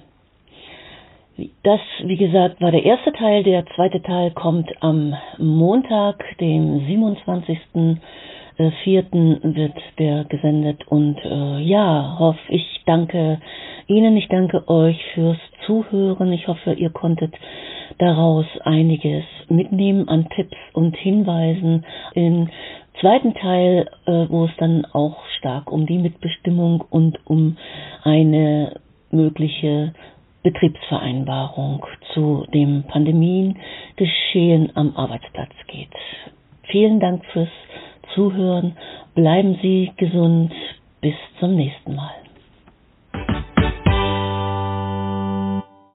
Das, 1.62 1.78
wie 2.02 2.16
gesagt, 2.16 2.60
war 2.60 2.72
der 2.72 2.84
erste 2.84 3.12
Teil. 3.12 3.44
Der 3.44 3.64
zweite 3.76 4.02
Teil 4.02 4.32
kommt 4.32 4.72
am 4.80 5.14
Montag, 5.38 6.24
dem 6.40 6.80
27.04. 6.80 9.54
wird 9.54 9.78
der 10.00 10.24
gesendet. 10.24 10.84
Und 10.88 11.16
äh, 11.24 11.60
ja, 11.60 12.16
hoff, 12.18 12.36
ich 12.48 12.82
danke 12.86 13.40
Ihnen, 13.86 14.16
ich 14.16 14.26
danke 14.28 14.68
euch 14.68 15.00
fürs 15.14 15.38
Zuhören. 15.64 16.32
Ich 16.32 16.48
hoffe, 16.48 16.72
ihr 16.72 16.90
konntet 16.90 17.32
daraus 17.98 18.46
einiges 18.64 19.22
mitnehmen 19.48 20.08
an 20.08 20.28
Tipps 20.34 20.56
und 20.72 20.96
Hinweisen. 20.96 21.86
Im 22.14 22.48
zweiten 23.00 23.34
Teil, 23.34 23.88
äh, 24.06 24.26
wo 24.28 24.46
es 24.46 24.56
dann 24.58 24.84
auch 24.86 25.24
stark 25.38 25.70
um 25.70 25.86
die 25.86 25.98
Mitbestimmung 25.98 26.84
und 26.90 27.20
um 27.26 27.56
eine 28.02 28.80
mögliche 29.12 29.92
Betriebsvereinbarung 30.42 31.84
zu 32.14 32.46
dem 32.54 32.84
Pandemiengeschehen 32.84 34.70
am 34.76 34.96
Arbeitsplatz 34.96 35.52
geht. 35.66 35.92
Vielen 36.70 37.00
Dank 37.00 37.24
fürs 37.32 37.48
Zuhören. 38.14 38.76
Bleiben 39.14 39.58
Sie 39.62 39.92
gesund. 39.96 40.52
Bis 41.00 41.14
zum 41.38 41.54
nächsten 41.54 41.94
Mal. 41.94 42.27